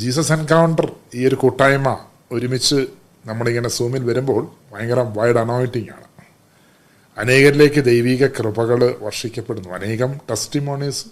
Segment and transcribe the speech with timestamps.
[0.00, 1.88] Jesus encounter ഈ ഒരു കൂട്ടായ്മ
[2.32, 2.78] ഒരുമിച്ച്
[3.26, 6.06] നമ്മളിങ്ങനെ സൂമിൽ വരുമ്പോൾ ഭയങ്കര വൈഡ് അനോയിറ്റിംഗ് ആണ്.
[7.18, 9.68] അനേകരിലേക്ക് ദൈവിക കൃപകൾ വർഷിക്കപ്പെടുന്നു.
[9.68, 11.04] അനേകം ടെസ്റ്റിമോണീസ്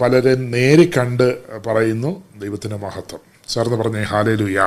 [0.00, 1.26] പലരും നേരിക്കണ്ട്
[1.66, 3.22] പറയുന്നു ദൈവത്തിന്റെ മഹത്വം.
[3.48, 4.66] ചേർന്ന് പറഞ്ഞേ ഹാലേലുയാ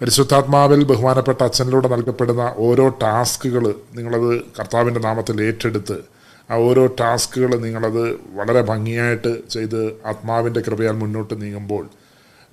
[0.00, 6.13] പരിശുദ്ധാത്മാവിൽ ബഹുമാനപ്പെട്ട അച്ഛനിലൂടെ നൽകപ്പെടുന്ന ഓരോ ടാസ്കുകൾ നിങ്ങളത് കർത്താവിന്റെ നാമത്തിൽ ഏറ്റെടുത്ത്
[6.50, 11.88] ആ ഓരോ ടാസ്കുകൾ നിങ്ങളത് വളരെ ഭംഗിയായിട്ട് ചെയ്ത് ആത്മാവിന്റെ കൃപയാൽ മുന്നോട്ട് നീങ്ങുമ്പോൾ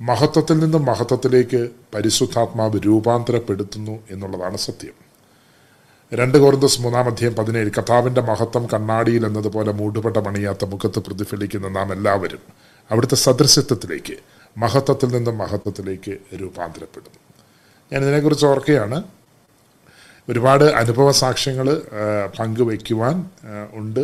[0.01, 5.11] മഹത്വത്തിൽ നിന്നും മഹത്വത്തിലേക്ക് പരിശുദ്ധാത്മാവ് രൂപാന്തരപ്പെടുത്തുന്നു എന്നുള്ളതാണ് സത്യം.
[6.13, 12.39] രണ്ട് കോർന്തസ് മൂന്നാം അധ്യായം പതിനേഴ് കഥാവിന്റെ മഹത്വം കണ്ണാടിയിൽ എന്നതുപോലെ മൂടുപെട്ട മണിയാത്ത മുഖത്ത് പ്രതിഫലിക്കുന്ന നാം എല്ലാവരും
[12.91, 14.13] അവിടുത്തെ സദൃശത്വത്തിലേക്ക്
[14.57, 17.19] മഹത്വത്തിൽ നിന്നും മഹത്വത്തിലേക്ക് രൂപാന്തരപ്പെടുന്നു.
[17.93, 19.03] ഞാൻ ഇതിനെക്കുറിച്ച് ഓർക്കുകയാണ്.
[20.29, 21.67] ഒരുപാട് അനുഭവ സാക്ഷ്യങ്ങൾ
[22.39, 23.15] പങ്കുവയ്ക്കുവാൻ
[23.73, 24.03] ഉണ്ട്.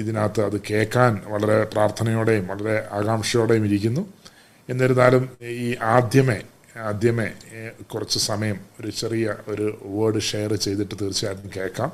[0.00, 4.02] ഇതിനകത്ത് അത് കേൾക്കാൻ വളരെ പ്രാർത്ഥനയോടെയും വളരെ ആകാംക്ഷയോടെയും ഇരിക്കുന്നു.
[4.68, 5.24] എന്നിരുന്നാലും
[5.66, 6.38] ഈ ആദ്യമേ
[6.88, 7.28] ആദ്യമേ
[7.92, 11.90] കുറച്ച് സമയം ഒരു ചെറിയ ഒരു വേർഡ് ഷെയർ ചെയ്തിട്ട് തീർച്ചയായിട്ടും കേൾക്കാം.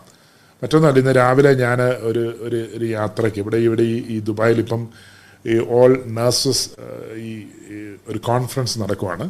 [0.62, 4.82] മറ്റൊന്നല്ല ഇന്ന് രാവിലെ ഞാൻ ഒരു ഒരു ഒരു യാത്രയ്ക്ക് ഇവിടെ ഇവിടെ ഈ ദുബായിൽ ഇപ്പം
[5.44, 6.64] ഈ ഓൾ നഴ്സസ്
[7.28, 7.32] ഈ
[8.08, 9.26] ഒരു കോൺഫറൻസ് നടക്കുവാണ്.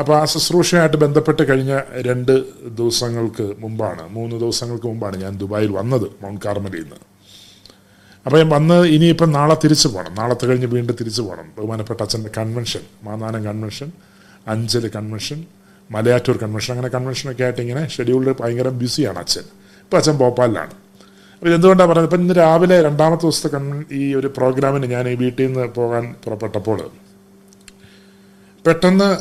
[0.00, 1.72] അപ്പോൾ ആ ശുശ്രൂഷയായിട്ട് ബന്ധപ്പെട്ട് കഴിഞ്ഞ
[2.08, 2.32] രണ്ട്
[2.78, 6.98] ദിവസങ്ങൾക്ക് മുമ്പാണ് മൂന്ന് ദിവസങ്ങൾക്ക് മുമ്പാണ് ഞാൻ ദുബായിൽ വന്നത് മൗണ്ട് കാർമലിൽ നിന്ന്.
[8.26, 12.82] അപ്പോൾ ഞാൻ വന്ന് ഇനിയിപ്പം നാളെ തിരിച്ചു പോകണം നാളത്തെ കഴിഞ്ഞ് വീണ്ടും തിരിച്ചു പോകണം ബഹുമാനപ്പെട്ട അച്ഛന്റെ convention
[13.06, 13.88] Mannanam convention
[14.54, 15.38] Anchal convention
[15.90, 19.44] Malayattoor convention അങ്ങനെ കൺവെൻഷനൊക്കെ ആയിട്ട് ഇങ്ങനെ ഷെഡ്യൂൾഡ് ഭയങ്കര ബിസിയാണ് അച്ഛൻ.
[19.84, 20.74] ഇപ്പോൾ അച്ഛൻ ഭോപ്പാലിലാണ്.
[21.34, 22.08] അപ്പോൾ ഇതെന്തുകൊണ്ടാണ് പറഞ്ഞത്?
[22.10, 23.64] ഇപ്പം ഇന്ന് രാവിലെ രണ്ടാമത്തെ ദിവസത്തെ കൺ
[24.00, 26.78] ഈ ഒരു പ്രോഗ്രാമിന് ഞാൻ ഈ വീട്ടിൽ നിന്ന് പോകാൻ പുറപ്പെട്ടപ്പോൾ
[28.66, 29.16] പെട്ടെന്ന്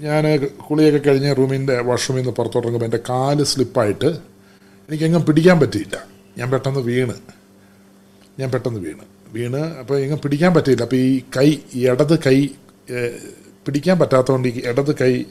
[0.00, 4.06] ഞാൻ കുളിയൊക്കെ കഴിഞ്ഞ് റൂമിന്റെ വാഷ്റൂമിൽ നിന്ന് പുറത്തോട്ടിറങ്ങുമ്പോൾ എന്റെ കാൽ സ്ലിപ്പായിട്ട്
[4.88, 6.06] എനിക്കെങ്ങും പിടിക്കാൻ പറ്റിയില്ല.
[6.38, 7.14] ഞാൻ പെട്ടെന്ന് വീണ്.
[8.38, 9.04] ഞാൻ പെട്ടെന്ന് വീണ്.
[9.28, 10.82] വീണ് അപ്പോൾ എങ്ങും പിടിക്കാൻ പറ്റിയില്ല.
[10.82, 12.48] അപ്പോൾ ഈ കൈ ഈ ഇടത് കൈ
[13.66, 15.24] പിടിക്കാൻ പറ്റാത്തതുകൊണ്ട് ഈ ഇടത് കൈ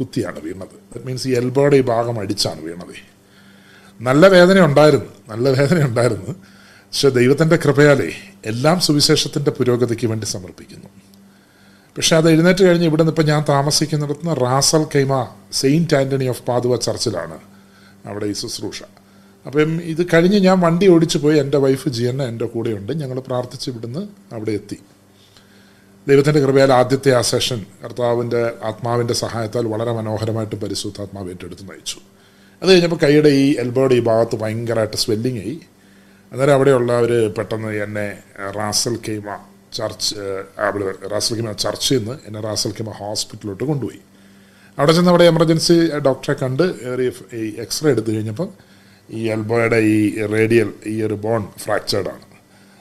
[0.00, 0.76] കുത്തിയാണ് വീണത്.
[0.94, 2.96] ദറ്റ് മീൻസ് ഈ എൽബോയുടെ ഈ ഭാഗം അടിച്ചാണ് വീണത്.
[4.00, 5.10] നല്ല വേദന ഉണ്ടായിരുന്നു.
[5.28, 6.34] നല്ല വേദന ഉണ്ടായിരുന്നു.
[6.70, 8.12] പക്ഷെ ദൈവത്തിന്റെ കൃപയാലേ
[8.44, 10.88] എല്ലാം സുവിശേഷത്തിന്റെ പുരോഗതിക്ക് വേണ്ടി സമർപ്പിക്കുന്നു.
[11.96, 16.76] പക്ഷെ അത് എഴുന്നേറ്റ് കഴിഞ്ഞ് ഇവിടെ നിന്ന് ഇപ്പം ഞാൻ താമസിക്കുന്നിടത്ത് Ras Al Khaimah saint Anthony of Padua
[16.76, 17.38] ചർച്ചിലാണ്
[18.06, 18.82] അവിടെ ഈ ശുശ്രൂഷ.
[19.46, 22.92] അപ്പം ഇത് കഴിഞ്ഞ് ഞാൻ വണ്ടി ഓടിച്ചു പോയി എന്റെ വൈഫ് ജിയണ്ണ എന്റെ കൂടെയുണ്ട്.
[22.92, 24.78] ഞങ്ങൾ പ്രാർത്ഥിച്ച് ഇവിടുന്ന് അവിടെ എത്തി.
[26.08, 31.96] ദൈവത്തിന്റെ കൃപയാൽ ആദ്യത്തെ ആ സെഷൻ കർത്താവിന്റെ ആത്മാവിന്റെ സഹായത്താൽ വളരെ മനോഹരമായിട്ട് പരിശുദ്ധാത്മാവ് ഏറ്റെടുത്ത് നയിച്ചു.
[32.62, 35.60] അത് കഴിഞ്ഞപ്പോൾ കൈയുടെ ഈ എൽബോയുടെ ഈ ഭാഗത്ത് ഭയങ്കരമായിട്ട് സ്വെല്ലിങ് ആയി.
[36.32, 38.18] അന്നേരം അവിടെയുള്ളവർ പെട്ടെന്ന് എന്നെ
[38.56, 39.38] റാസൽ കെയ്മ
[39.78, 40.14] ചർച്ച്
[40.66, 44.00] അവിടെ റാസൽ കെയ്മ ചർച്ചിൽ നിന്ന് എന്നെ റാസൽ കെയ്മ ഹോസ്പിറ്റലിലോട്ട് കൊണ്ടുപോയി.
[44.78, 45.76] അവിടെ ചെന്ന് അവിടെ എമർജൻസി
[46.06, 46.64] ഡോക്ടറെ കണ്ട്
[47.40, 48.48] ഈ എക്സ്റേ എടുത്തു കഴിഞ്ഞപ്പം
[49.18, 49.98] ഈ എൽബോയുടെ ഈ
[50.34, 52.24] റേഡിയൽ ഈ ഒരു ബോൺ ഫ്രാക്ചേർഡാണ്.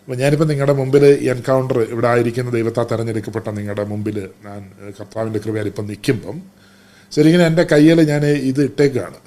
[0.01, 1.03] അപ്പോൾ ഞാനിപ്പോൾ നിങ്ങളുടെ മുമ്പിൽ
[1.34, 4.59] എൻകൗണ്ടർ ഇവിടെ ആയിരിക്കുന്ന ദൈവത്താൽ തെരഞ്ഞെടുക്കപ്പെട്ട നിങ്ങളുടെ മുമ്പിൽ ഞാൻ
[5.00, 6.38] കർത്താവിന്റെ കൃപയാൽ ഇപ്പം നിൽക്കുമ്പം
[7.16, 9.19] ശരിക്കും എന്റെ കയ്യിൽ ഞാൻ ഇത് ഇട്ടേക്കാണ്.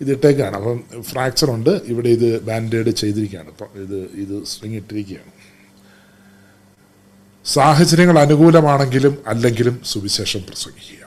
[0.00, 0.54] ഇത് ഇട്ടേക്കാണ്.
[0.60, 0.78] അപ്പം
[1.10, 3.50] ഫ്രാക്ചർ ഉണ്ട് ഇവിടെ ഇത് ബാൻഡേഡ് ചെയ്തിരിക്കുകയാണ്.
[3.54, 5.30] ഇപ്പം ഇത് ഇത് സ്ട്രിങ് ഇട്ടിരിക്കുകയാണ്.
[7.46, 11.04] സാഹചര്യങ്ങൾ അനുകൂലമാണെങ്കിലും അല്ലെങ്കിലും സുവിശേഷം പ്രസംഗിക്കുക.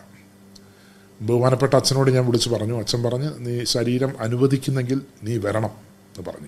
[1.22, 2.80] ബഹുമാനപ്പെട്ട അച്ഛനോട് ഞാൻ വിളിച്ചു പറഞ്ഞു.
[2.80, 5.70] അച്ഛൻ പറഞ്ഞ് നീ ശരീരം അനുവദിക്കുന്നെങ്കിൽ നീ വരണം
[6.09, 6.48] എന്ന് പറഞ്ഞു.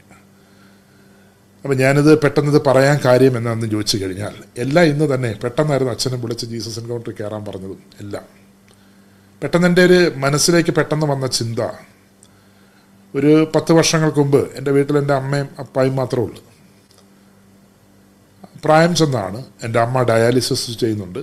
[1.63, 6.79] അപ്പം ഞാനിത് പെട്ടെന്ന് പറയാൻ കാര്യം എന്നാന്ന് ചോദിച്ചു കഴിഞ്ഞാൽ എല്ലാം ഇന്ന് തന്നെ പെട്ടെന്നായിരുന്നു അച്ഛനെ വിളിച്ച് ജീസസ്
[6.79, 8.23] എൻകൗണ്ടറിൽ കയറാൻ പറഞ്ഞതും എല്ലാം.
[9.43, 11.59] പെട്ടെന്ന് എന്റെ ഒരു മനസ്സിലേക്ക് പെട്ടെന്ന് വന്ന ചിന്ത
[13.15, 16.48] ഒരു പത്ത് വർഷങ്ങൾക്ക് മുമ്പ് എന്റെ വീട്ടിൽ എന്റെ അമ്മയും അപ്പായും മാത്രമേ ഉള്ളൂ.
[18.63, 21.21] പ്രായം ചെന്നാണ് എന്റെ അമ്മ ഡയാലിസിസ് ചെയ്യുന്നുണ്ട്.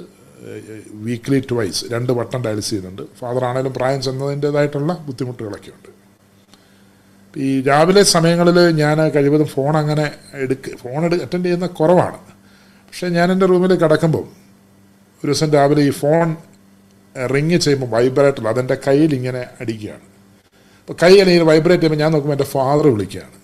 [1.06, 3.02] വീക്ക്ലി ട്വൈസ് രണ്ട് വട്ടം ഡയാലിസിസ് ചെയ്യുന്നുണ്ട്.
[3.20, 5.90] ഫാദർ ആണെങ്കിലും പ്രായം ചെന്നതിന്റെതായിട്ടുള്ള ബുദ്ധിമുട്ടുകളൊക്കെ ഉണ്ട്.
[7.36, 10.06] ഈ രാവിലെ സമയങ്ങളിൽ ഞാൻ കഴിവതും ഫോൺ അങ്ങനെ
[10.44, 12.18] എടുക്ക ഫോൺ എടു അറ്റൻഡ് ചെയ്യുന്ന കുറവാണ്.
[12.86, 14.26] പക്ഷേ ഞാൻ എന്റെ റൂമിൽ കിടക്കുമ്പം
[15.22, 16.28] ഒരു ദിവസം രാവിലെ ഈ ഫോൺ
[17.34, 20.06] റിങ് ചെയ്യുമ്പോൾ വൈബ്രേറ്റർ അതെന്റെ കയ്യിൽ ഇങ്ങനെ അടിക്കുകയാണ്.
[20.80, 23.36] അപ്പോൾ കൈ അല്ലെങ്കിൽ വൈബ്രേറ്റ് ചെയ്യുമ്പോൾ ഞാൻ നോക്കുമ്പോൾ എന്റെ ഫാദർ വിളിക്കുകയാണ്.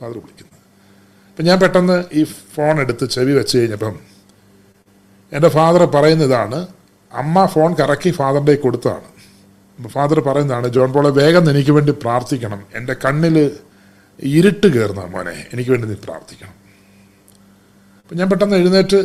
[0.00, 0.47] ഫാദർ വിളിക്കുന്നത്
[1.38, 3.98] അപ്പം ഞാൻ പെട്ടെന്ന് ഈ ഫോൺ എടുത്ത് ചെവി വെച്ച് കഴിഞ്ഞപ്പം
[5.32, 6.66] എന്റെ ഫാദർ പറയുന്നതാണ്
[7.12, 9.08] അമ്മ ഫോൺ കറക്കി ഫാദറിന്റെ കൊടുത്തതാണ്.
[9.88, 12.66] ഫാദർ പറയുന്നതാണ് ജോൺ പോളെ വേഗം എനിക്ക് വേണ്ടി പ്രാർത്ഥിക്കണം.
[12.74, 13.50] എന്റെ കണ്ണിൽ
[14.22, 16.54] ഇരുട്ട് കയറുന്ന മോനെ എനിക്ക് വേണ്ടി നീ പ്രാർത്ഥിക്കണം.
[18.02, 18.96] അപ്പം ഞാൻ പെട്ടെന്ന് എഴുന്നേറ്റ്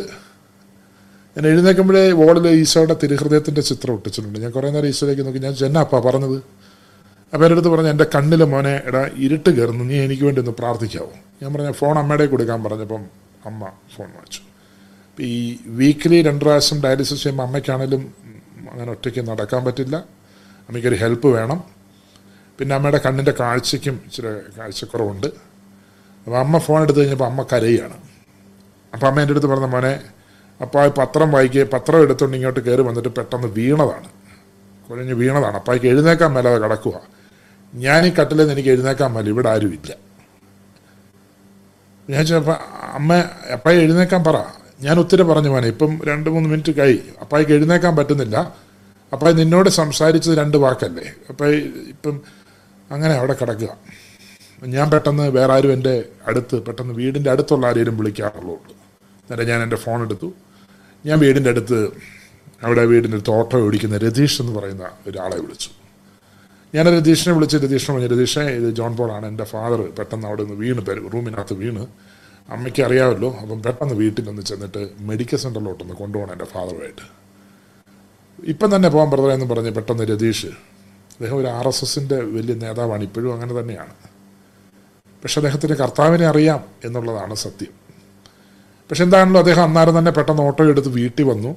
[1.36, 4.38] ഞാൻ എഴുന്നേൽക്കുമ്പോഴേ വോളിൽ ഈശോയുടെ തിരുഹൃദയത്തിന്റെ ചിത്രം ഒട്ടിച്ചിട്ടുണ്ട്.
[4.38, 5.38] ഞാൻ കുറേ നേരം ഈശോയിലേക്ക് നോക്കി.
[5.38, 6.36] ഞാൻ ജന്നാപ്പാ പറഞ്ഞത്.
[7.32, 9.84] അപ്പം എന്റെ അടുത്ത് പറഞ്ഞു എന്റെ കണ്ണിൽ മോനെ എടാ ഇരുട്ട് കയറുന്നു.
[9.84, 11.12] നീ എനിക്ക് വേണ്ടി ഒന്ന് പ്രാർത്ഥിക്കാവോ?
[11.44, 13.02] ഞാൻ പറഞ്ഞ ഫോൺ അമ്മയുടെ കൊടുക്കാൻ പറഞ്ഞപ്പം
[13.48, 13.62] അമ്മ
[13.94, 14.42] ഫോൺ വാങ്ങിച്ചു
[15.18, 18.02] ഈ വീക്കിലി രണ്ട് പ്രാവശ്യം ഡയാലിസിസ് ചെയ്യുമ്പോൾ അമ്മയ്ക്കാണേലും
[18.70, 19.96] അങ്ങനെ ഒറ്റയ്ക്ക് നടക്കാൻ പറ്റില്ല.
[20.68, 21.58] അമ്മയ്ക്കൊരു ഹെൽപ്പ് വേണം.
[22.58, 25.28] പിന്നെ അമ്മയുടെ കണ്ണിന്റെ കാഴ്ചയ്ക്കും ഇച്ചിരി കാഴ്ചക്കുറവുണ്ട്.
[26.26, 27.96] അപ്പോൾ അമ്മ ഫോൺ എടുത്തു കഴിഞ്ഞപ്പോൾ അമ്മ കരയാണ്.
[28.92, 29.92] അപ്പോൾ അമ്മ എന്റെ അടുത്ത് പറഞ്ഞ മോനെ
[30.60, 34.08] അപ്പോൾ ആ പത്രം വായിക്കുക പത്രം എടുത്തുകൊണ്ട് ഇങ്ങോട്ട് കയറി വന്നിട്ട് പെട്ടെന്ന് വീണതാണ്.
[34.88, 35.56] കുഴഞ്ഞ് വീണതാണ്.
[35.62, 36.96] അപ്പായ്ക്ക് എഴുന്നേക്കാൻ മേലാതെ കിടക്കുക
[37.72, 39.92] ഞാൻ ഈ കട്ടിലിൽ നിന്ന് എനിക്ക് എഴുന്നേക്കാൻ മേല ഇവിടെ ആരുമില്ല.
[42.10, 42.56] ഞാൻ ചിലപ്പോൾ
[42.92, 43.14] അമ്മ
[43.52, 44.44] അപ്പായി എഴുന്നേക്കാൻ പറ.
[44.80, 48.54] ഞാൻ ഒത്തിരി പറഞ്ഞു മോനെ ഇപ്പം രണ്ട് മൂന്ന് മിനിറ്റ് കഴി അപ്പായിക്ക് എഴുന്നേക്കാൻ പറ്റുന്നില്ല.
[49.12, 51.04] അപ്പായി നിന്നോട് സംസാരിച്ചത് രണ്ട് വാക്കല്ലേ.
[51.28, 51.56] അപ്പായി
[51.88, 52.20] ഇപ്പം
[52.90, 53.76] അങ്ങനെ അവിടെ കിടക്കുക.
[54.62, 58.54] ഞാൻ പെട്ടെന്ന് വേറെ ആരും എന്റെ അടുത്ത് പെട്ടെന്ന് വീടിന്റെ അടുത്തുള്ള ആരെയും വിളിക്കാറുള്ളൂ.
[58.54, 60.32] എന്നിട്ട് ഞാൻ എന്റെ ഫോൺ എടുത്തു.
[61.06, 61.88] ഞാൻ വീടിന്റെ അടുത്ത്
[62.62, 65.83] അവിടെ വീടിന്റെ ഓട്ടോ ഓടിക്കുന്ന രതീഷ് എന്ന് പറയുന്ന ഒരാളെ വിളിച്ചു.
[66.74, 70.82] ഞാൻ രതീഷിനെ വിളിച്ച് രതീഷിനെ പറഞ്ഞു രതീഷെ ഇത് ജോൺ പോളാണ് എന്റെ ഫാദർ പെട്ടെന്ന് അവിടെ നിന്ന് വീണ്
[71.12, 71.82] റൂമിനകത്ത് വീണ്.
[72.54, 74.80] അമ്മയ്ക്ക് അറിയാമല്ലോ അപ്പം പെട്ടെന്ന് വീട്ടിലൊന്ന് ചെന്നിട്ട്
[75.10, 77.04] മെഡിക്കൽ സെന്ററിലോട്ടൊന്ന് കൊണ്ടുപോകണം എന്റെ ഫാദറുമായിട്ട്.
[78.38, 80.50] ഇപ്പം തന്നെ പോകാൻ ബ്രദറെ എന്ന് പറഞ്ഞ് പെട്ടെന്ന് രതീഷ്
[81.12, 83.94] അദ്ദേഹം ഒരു ആർ എസ് എസിന്റെ വലിയ നേതാവാണ് ഇപ്പോഴും അങ്ങനെ തന്നെയാണ്.
[85.22, 87.72] പക്ഷെ അദ്ദേഹത്തിന്റെ കർത്താവിനെ അറിയാം എന്നുള്ളതാണ് സത്യം.
[88.90, 91.52] പക്ഷെ എന്താണല്ലോ അദ്ദേഹം അന്നേരം തന്നെ പെട്ടെന്ന് ഓട്ടോ എടുത്ത് വീട്ടിൽ വന്നു.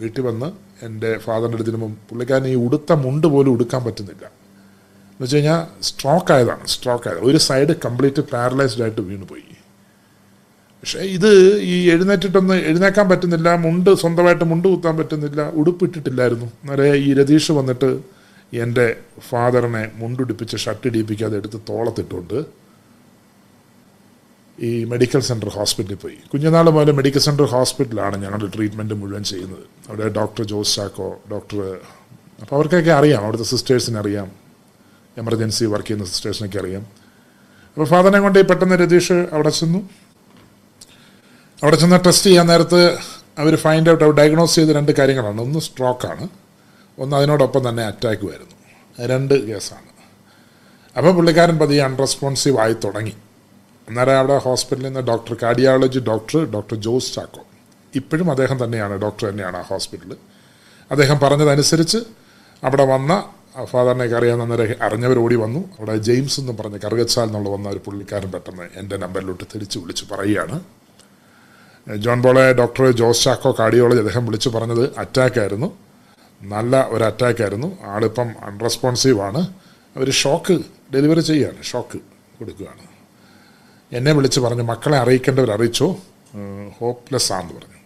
[0.00, 0.48] വീട്ടിൽ വന്ന്
[0.86, 1.78] എന്റെ ഫാദറിന്റെ അടുത്തിന്
[2.10, 4.37] പുള്ളിക്കാരൻ ഈ ഉടുത്ത മുണ്ട് പോലും ഉടുക്കാൻ പറ്റുന്നില്ല.
[5.18, 7.18] എന്ന് വെച്ച് കഴിഞ്ഞാൽ സ്ട്രോക്ക് ആയതാണ് സ്ട്രോക്ക് ആയത്.
[7.18, 9.42] ഒരു സൈഡ് കംപ്ലീറ്റ് പാരലൈസ്ഡ് ആയിട്ട് വീണുപോയി.
[10.80, 16.46] പക്ഷേ ഇത് ഈ എഴുന്നേറ്റിട്ടൊന്ന് എഴുന്നേക്കാൻ പറ്റുന്നില്ല മുണ്ട് സ്വന്തമായിട്ട് മുണ്ട് കുത്താൻ പറ്റുന്നില്ല ഉടുപ്പിട്ടിട്ടില്ലായിരുന്നു.
[16.46, 18.00] അന്നേരം ഈ രതീഷ് വന്നിട്ട്
[18.52, 18.96] എന്റെ
[19.28, 22.44] ഫാദറിനെ മുണ്ടുടിപ്പിച്ച് ഷർട്ട് ഇടിപ്പിക്കാതെ എടുത്ത് തോളത്തിട്ടുണ്ട്
[24.58, 26.18] ഈ മെഡിക്കൽ സെന്റർ ഹോസ്പിറ്റലിൽ പോയി.
[26.32, 29.64] കുഞ്ഞുനാൾ മുതൽ മെഡിക്കൽ സെന്റർ ഹോസ്പിറ്റലാണ് ഞങ്ങളുടെ ട്രീറ്റ്മെന്റ് മുഴുവൻ ചെയ്യുന്നത്.
[29.88, 31.58] അവിടെ ഡോക്ടർ ജോസ് ചാക്കോ ഡോക്ടർ
[32.40, 34.47] അപ്പോൾ അവർക്കൊക്കെ അറിയാം അവിടുത്തെ സിസ്റ്റേഴ്സിനെ അറിയാം.
[35.18, 36.84] എമർജൻസി വർക്ക് ചെയ്യുന്ന സിസ്റ്റേഴ്സിനൊക്കെ അറിയാം.
[37.68, 39.80] അപ്പോൾ ഫാദറിനെ കൊണ്ട് പെട്ടെന്ന് രതീഷ് അവിടെ ചെന്നു.
[41.62, 42.98] അവിടെ ചെന്ന് ടെസ്റ്റ് ചെയ്യാൻ നേരത്ത്
[43.38, 45.40] അവർ ഫൈൻഡ് ഔട്ട് ഡയഗ്നോസ് ചെയ്ത രണ്ട് കാര്യങ്ങളാണ്.
[45.40, 46.28] ഒന്ന് സ്ട്രോക്കാണ്
[46.98, 48.56] ഒന്ന് അതിനോടൊപ്പം തന്നെ അറ്റാക്ക് വരുന്നു.
[49.10, 49.90] രണ്ട് കേസാണ്.
[50.96, 53.14] അപ്പോൾ പുള്ളിക്കാരൻ പതിയെ അൺറെസ്പോൺസീവ് ആയി തുടങ്ങി.
[53.88, 57.42] അന്നേരം അവിടെ ഹോസ്പിറ്റലിൽ നിന്ന് doctor cardiology doctor doctor Jose Chacko.
[57.94, 60.16] ഇപ്പോഴും അദ്ദേഹം തന്നെയാണ് ഡോക്ടർ തന്നെയാണ് ആ ഹോസ്പിറ്റലിൽ
[60.90, 61.98] അദ്ദേഹം പറഞ്ഞതനുസരിച്ച്
[62.64, 63.12] അവിടെ വന്ന
[63.64, 65.60] ഫാദറിനെയൊക്കെ അറിയാവുന്ന അന്നേരം അറിഞ്ഞവർ ഓടി വന്നു.
[65.78, 70.60] അവിടെ ജെയിംസ് എന്ന് പറഞ്ഞ കറുകച്ചാൽ എന്നുള്ള വന്ന ഒരു പുള്ളിക്കാരൻ പെട്ടെന്ന് എന്റെ നമ്പറിലോട്ട് തിരിച്ച് വിളിച്ച് പറയുകയാണ്.
[71.96, 75.78] ജോൺ ബോളെ ഡോക്ടർ ജോസ് ചാക്കോ കാർഡിയോളജി അദ്ദേഹം വിളിച്ചു പറഞ്ഞത് അറ്റാക്കായിരുന്നു.
[76.42, 77.82] നല്ല ഒരു അറ്റാക്കായിരുന്നു.
[77.82, 79.48] ആളിപ്പം അൺറെസ്പോൺസീവ് ആണ്.
[79.96, 80.60] അവർ ഷോക്ക്
[80.94, 81.98] ഡെലിവറി ചെയ്യുകയാണ് ഷോക്ക്
[82.38, 82.82] കൊടുക്കുകയാണ്.
[83.92, 85.96] എന്നെ വിളിച്ച് പറഞ്ഞു മക്കളെ അറിയിക്കേണ്ടവർ അറിയിച്ചോ?
[86.78, 87.78] ഹോപ്പ്ലെസ് ആണെന്ന് പറഞ്ഞു.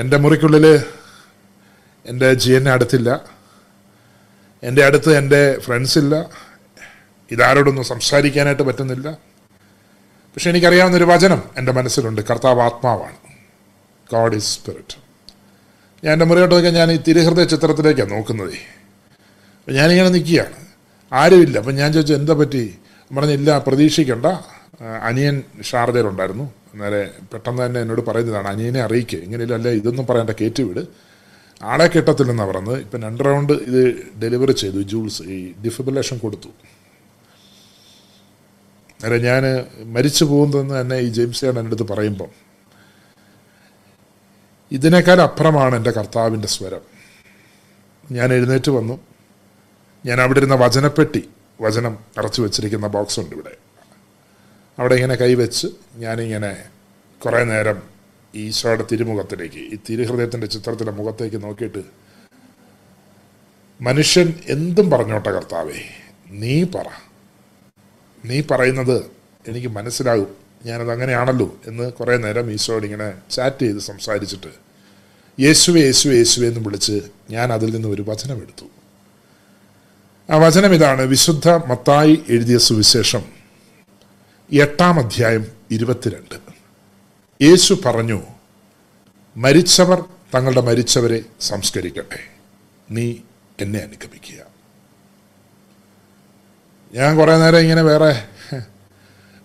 [0.00, 0.82] എന്റെ മുറിക്കുള്ളിൽ
[2.06, 3.39] എന്റെ ജി എന്നെ അടുത്തില്ല.
[4.62, 6.30] എന്റെ അടുത്ത് എന്റെ ഫ്രണ്ട്സ് ഇല്ല.
[7.30, 9.10] ഇതാരോടൊന്നും സംസാരിക്കാനായിട്ട് പറ്റുന്നില്ല.
[10.34, 12.20] പക്ഷെ എനിക്കറിയാവുന്ന ഒരു വചനം എന്റെ മനസ്സിലുണ്ട്.
[12.30, 13.16] കർത്താവ് ആത്മാവാണ്.
[14.12, 14.96] ഗോഡ് ഈസ് സ്പിരിറ്റ്
[16.04, 18.54] ഞാൻ എന്റെ മുറിയോട്ടൊക്കെ ഞാൻ ഈ തിരുഹൃദയ ചിത്രത്തിലേക്കാണ് നോക്കുന്നത്.
[19.70, 20.56] ഞാനിങ്ങനെ നിൽക്കുകയാണ്.
[21.12, 21.58] ആരുമില്ല.
[21.58, 22.78] അപ്പം ഞാൻ ചോദിച്ചു എന്താ പറ്റി?
[23.16, 24.26] പറഞ്ഞില്ല പ്രതീക്ഷിക്കണ്ട.
[25.02, 26.44] അനിയൻ ഷാർജയിലുണ്ടായിരുന്നു.
[26.44, 31.09] അന്നേരം പെട്ടെന്ന് തന്നെ എന്നോട് പറയുന്നതാണ് അനിയനെ അറിയിക്കുക ഇങ്ങനെയല്ല ഇതൊന്നും പറയണ്ട കയറ്റി വിട്
[31.62, 32.78] ആളെ കിട്ടത്തില്ലെന്നാണ് പറഞ്ഞത്.
[32.80, 33.80] ഇപ്പം രണ്ട് റൗണ്ട് ഇത്
[34.22, 34.82] ഡെലിവറി ചെയ്തു.
[34.82, 36.50] ജൂൾസ് ഈ ഡിഫിബുലേഷൻ കൊടുത്തു.
[39.04, 39.42] അല്ല ഞാൻ
[39.84, 42.30] മരിച്ചു പോകുന്നതെന്ന് തന്നെ ഈ ജെയിംസ് ചേട്ടൻ എന്റെ അടുത്ത് പറയുമ്പം
[44.72, 46.82] ഇതിനേക്കാൾ അപ്പുറമാണ് എന്റെ കർത്താവിന്റെ സ്വരം.
[48.12, 49.00] ഞാൻ എഴുന്നേറ്റ് വന്നു.
[50.06, 51.28] ഞാൻ അവിടെ ഇരുന്ന വചനപ്പെട്ടി
[51.60, 53.54] വചനം അടച്ചു വെച്ചിരിക്കുന്ന ബോക്സ് ഉണ്ട് ഇവിടെ.
[54.78, 55.66] അവിടെ ഇങ്ങനെ കൈവച്ച്
[55.96, 56.64] ഞാനിങ്ങനെ
[57.24, 57.99] കുറേ നേരം
[58.34, 61.84] ഈശോയുടെ തിരുമുഖത്തിലേക്ക് ഈ തിരുഹൃദയത്തിന്റെ ചിത്രത്തിന്റെ മുഖത്തേക്ക് നോക്കിയിട്ട്
[63.82, 65.80] മനുഷ്യൻ എന്തും പറഞ്ഞോട്ടെ കർത്താവേ
[66.30, 66.84] നീ പറ.
[68.24, 69.10] നീ പറയുന്നത്
[69.48, 70.36] എനിക്ക് മനസ്സിലാകും.
[70.66, 74.70] ഞാനത് അങ്ങനെയാണല്ലോ എന്ന് കുറേ നേരം ഈശോയോട് ഇങ്ങനെ ചാറ്റ് ചെയ്ത് സംസാരിച്ചിട്ട്
[75.40, 78.64] യേശുവെ യേശുവെ യേശുവെ എന്ന് വിളിച്ച് ഞാൻ അതിൽ നിന്ന് ഒരു വചനം എടുത്തു.
[80.30, 83.22] ആ വചനം ഇതാണ് വിശുദ്ധ മത്തായി എഴുതിയ സുവിശേഷം
[84.52, 86.49] എട്ടാം അധ്യായം ഇരുപത്തിരണ്ട്.
[87.42, 88.20] യേശു പറഞ്ഞു
[89.36, 90.04] മരിച്ചവർ
[90.34, 92.18] തങ്ങളുടെ മരിച്ചവരെ സംസ്കരിക്കട്ടെ.
[92.90, 93.14] നീ
[93.62, 94.40] എന്നെ അനുഗമിക്കുക.
[96.94, 98.10] ഞാൻ കുറേ നേരം ഇങ്ങനെ വേറെ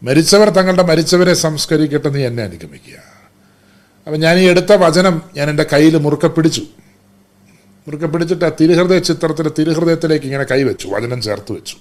[0.04, 2.98] മരിച്ചവർ തങ്ങളുടെ മരിച്ചവരെ സംസ്കരിക്കട്ടെ നീ എന്നെ അനുഗമിക്കുക.
[4.08, 6.64] അപ്പം ഞാൻ ഈ എടുത്ത വചനം ഞാൻ എന്റെ കയ്യിൽ മുറുക്ക പിടിച്ചു.
[7.88, 11.78] മുറുക്ക പിടിച്ചിട്ട് ആ തിരുഹൃദയ ചിത്രത്തിലെ തിരുഹൃദയത്തിലേക്ക് ഇങ്ങനെ കൈവച്ചു വചനം ചേർത്ത് വെച്ചു.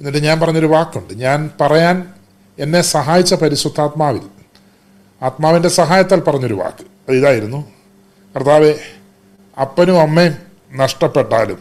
[0.00, 1.96] എന്നിട്ട് ഞാൻ പറഞ്ഞൊരു വാക്കുണ്ട് ഞാൻ പറയാൻ
[2.58, 4.33] എന്നെ സഹായിച്ച പരിശുദ്ധാത്മാവിൽ
[5.24, 7.12] ആത്മാവിന്റെ സഹായത്താൽ പറഞ്ഞൊരു വാക്ക്.
[7.12, 7.72] ഇതായിരുന്നു.
[8.36, 8.80] കർത്താവെ
[9.60, 10.34] അപ്പനും അമ്മയും
[10.72, 11.58] നഷ്ടപ്പെട്ടാലും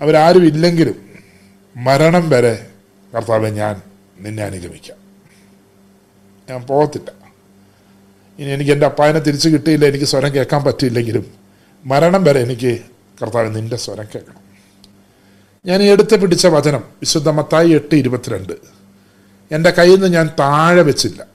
[0.00, 0.94] അവരാരും ഇല്ലെങ്കിലും
[1.76, 2.66] മരണം വരെ
[3.14, 3.82] കർത്താവെ ഞാൻ
[4.18, 4.96] നിന്നെ അനുഗമിക്കാം.
[6.50, 7.12] ഞാൻ പോകത്തില്ല.
[8.38, 11.34] ഇനി എനിക്ക് എന്റെ അപ്പായനെ തിരിച്ചു കിട്ടിയില്ല എനിക്ക് സ്വരം കേൾക്കാൻ പറ്റിയില്ലെങ്കിലും
[11.84, 12.80] മരണം വരെ എനിക്ക്
[13.22, 14.42] കർത്താവ് നിന്റെ സ്വരം കേൾക്കണം.
[15.66, 18.52] ഞാൻ എടുത്ത് പിടിച്ച വചനം വിശുദ്ധ മത്തായി എട്ട് ഇരുപത്തിരണ്ട്.
[19.50, 21.31] എന്റെ കയ്യിൽ നിന്ന് ഞാൻ താഴെ വെച്ചില്ല.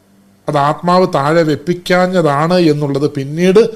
[0.48, 3.70] അത് ആത്മാവ് താഴെ വെപ്പിക്കാഞ്ഞതാണ് എന്നുള്ളത് പിന്നീട്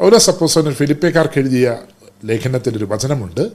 [0.00, 1.76] ഓരോ സപ്പോസ് ഫിലിപ്പേക്കാർക്ക് എഴുതിയ
[2.24, 3.52] ലേഖനത്തിലൊരു വചനമുണ്ട്.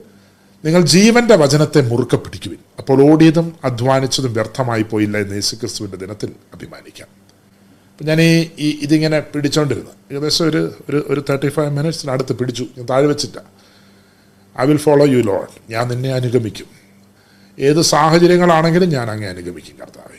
[0.64, 7.08] നിങ്ങൾ ജീവന്റെ വചനത്തെ മുറുക്ക പിടിക്കുവിൻ അപ്പോൾ ഓടിയതും അധ്വാനിച്ചതും വ്യർത്ഥമായി പോയില്ല എന്ന് യേശുക്രിസ്തുവിന്റെ ദിനത്തിൽ അഭിമാനിക്കാം.
[7.92, 8.20] അപ്പം ഞാൻ
[8.58, 9.90] ഈ ഇതിങ്ങനെ പിടിച്ചോണ്ടിരുന്നു.
[10.12, 12.66] ഏകദേശം ഒരു ഒരു ഒരു തേർട്ടി ഫൈവ് മിനിറ്റ്സിനടുത്ത് പിടിച്ചു.
[12.78, 13.38] ഞാൻ താഴെ വെച്ചിട്ട
[14.60, 16.66] I will follow you Lord ഞാൻ നിന്നെ അനുഗമിക്കും.
[17.58, 20.11] ഏത് സാഹചര്യങ്ങളാണെങ്കിലും ഞാൻ അങ്ങേ അനുഗമിക്കും കർത്താവെ.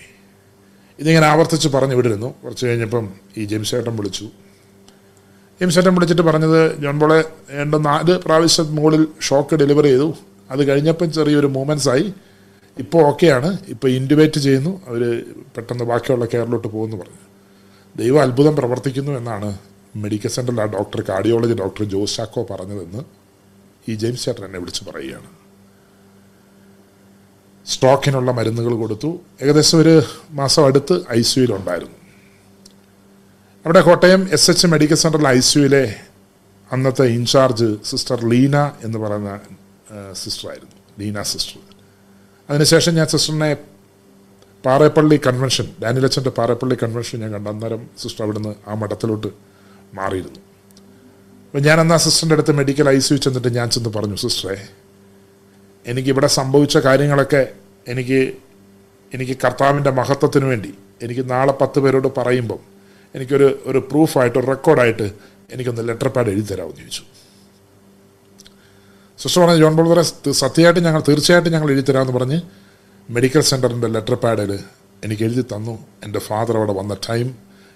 [0.99, 2.33] ഇതിങ്ങനെ ആവർത്തിച്ച് പറഞ്ഞു വിടിരുന്നു.
[2.43, 4.23] കുറച്ച് കഴിഞ്ഞപ്പം ഈ ജെയിംസ് ഏട്ടൻ വിളിച്ചു.
[5.59, 10.13] ജെയിംസ് ഏട്ടൻ വിളിച്ചിട്ട് പറഞ്ഞത് ജോൺ ബോളെ രണ്ട് നാല് പ്രാവശ്യം മുകളിൽ ഷോക്ക് ഡെലിവറി ചെയ്തു.
[10.51, 12.13] അത് കഴിഞ്ഞപ്പം ചെറിയൊരു മൂമെന്റ്സ് ആയി.
[12.77, 14.81] ഇപ്പോൾ ഓക്കെയാണ് ഇപ്പോൾ ഇന്റുബേറ്റ് ചെയ്യുന്നു.
[14.87, 15.25] അവർ
[15.57, 17.21] പെട്ടെന്ന് ബാക്കിയുള്ള കെയറിലോട്ട് പോകുമെന്ന് പറഞ്ഞു.
[17.95, 19.57] ദൈവം അത്ഭുതം പ്രവർത്തിക്കുന്നു എന്നാണ്
[19.95, 23.03] മെഡിക്കൽ സെന്ററിൽ ആ doctor cardiology doctor Jose Chacko പറഞ്ഞതെന്ന്
[23.91, 25.42] ഈ ജെയിംസ് ചേട്ടൻ എന്നെ വിളിച്ച് പറയുകയാണ്.
[27.71, 29.09] സ്ട്രോക്കിനുള്ള മരുന്നുകൾ കൊടുത്തു.
[29.41, 29.95] ഏകദേശം ഒരു
[30.39, 31.97] മാസം അടുത്ത് ഐ സിയുയിലുണ്ടായിരുന്നു
[33.65, 35.83] അവിടെ കോട്ടയം എസ് എച്ച് മെഡിക്കൽ സെന്ററിൽ ഐ സിയുയിലെ
[36.71, 39.39] അന്നത്തെ ഇൻചാർജ് സിസ്റ്റർ ലീന എന്ന് പറയുന്ന
[40.13, 40.75] സിസ്റ്ററായിരുന്നു.
[40.99, 41.57] ലീന സിസ്റ്റർ.
[42.49, 43.51] അതിനുശേഷം ഞാൻ സിസ്റ്ററിനെ
[44.65, 49.29] പാറേപ്പള്ളി കൺവെൻഷൻ ഡാനിലച്ചന്റെ പാറേപ്പള്ളി കൺവെൻഷൻ ഞാൻ കണ്ട അന്നേരം സിസ്റ്റർ അവിടുന്ന് ആ മഠത്തിലോട്ട്
[49.99, 50.41] മാറിയിരുന്നു.
[51.45, 54.57] അപ്പം ഞാൻ അന്ന് ആ സിസ്റ്ററിന്റെ അടുത്ത് മെഡിക്കൽ ഐ സി ചെന്നിട്ട് ഞാൻ ചെന്ന് പറഞ്ഞു സിസ്റ്ററെ
[55.85, 57.41] എനിക്കിവിടെ സംഭവിച്ച കാര്യങ്ങളൊക്കെ
[57.87, 58.33] എനിക്ക്
[59.11, 62.59] എനിക്ക് കർത്താവിന്റെ മഹത്വത്തിന് വേണ്ടി എനിക്ക് നാളെ പത്ത് പേരോട് പറയുമ്പം
[63.15, 65.07] എനിക്കൊരു ഒരു പ്രൂഫായിട്ട് ഒരു റെക്കോർഡായിട്ട്
[65.53, 67.03] എനിക്കൊന്ന് ലെറ്റർ പാഡ് എഴുതി തരാമെന്ന് ചോദിച്ചു.
[69.19, 72.41] സിസ്റ്റർ പറഞ്ഞ ജോൺ ബോൾ സത്യമായിട്ട് ഞങ്ങൾ തീർച്ചയായിട്ടും ഞങ്ങൾ എഴുതി തരാമെന്ന് പറഞ്ഞ്
[73.09, 74.51] മെഡിക്കൽ സെന്ററിന്റെ ലെറ്റർ പാഡിൽ
[75.03, 75.75] എനിക്ക് എഴുതി തന്നു.
[76.03, 77.35] എന്റെ ഫാദർ അവിടെ വന്ന ടൈം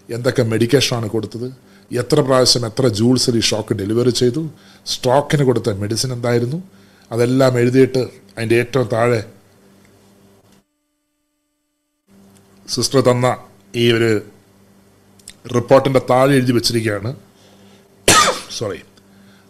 [0.10, 1.48] എന്തൊക്കെ മെഡിക്കേഷനാണ് കൊടുത്തത്
[1.92, 4.42] എത്ര പ്രാവശ്യം എത്ര ജൂൾസിൽ ഈ ഷോക്ക് ഡെലിവറി ചെയ്തു
[4.86, 6.60] സ്റ്റോക്കിന് കൊടുത്ത മെഡിസിൻ എന്തായിരുന്നു
[7.12, 8.02] അതെല്ലാം എഴുതിയിട്ട്
[8.38, 9.22] അതിന്റെ ഏറ്റവും താഴെ
[12.68, 13.28] സിസ്റ്റർ തന്ന
[13.76, 14.12] ഈ ഒരു
[15.56, 17.12] റിപ്പോർട്ടിന്റെ താഴെ എഴുതി വെച്ചിരിക്കുകയാണ്.
[18.50, 18.80] Sorry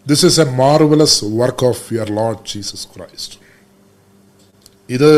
[0.08, 3.38] this is a marvellous work of your Lord Jesus Christ
[4.90, 5.10] ഇത്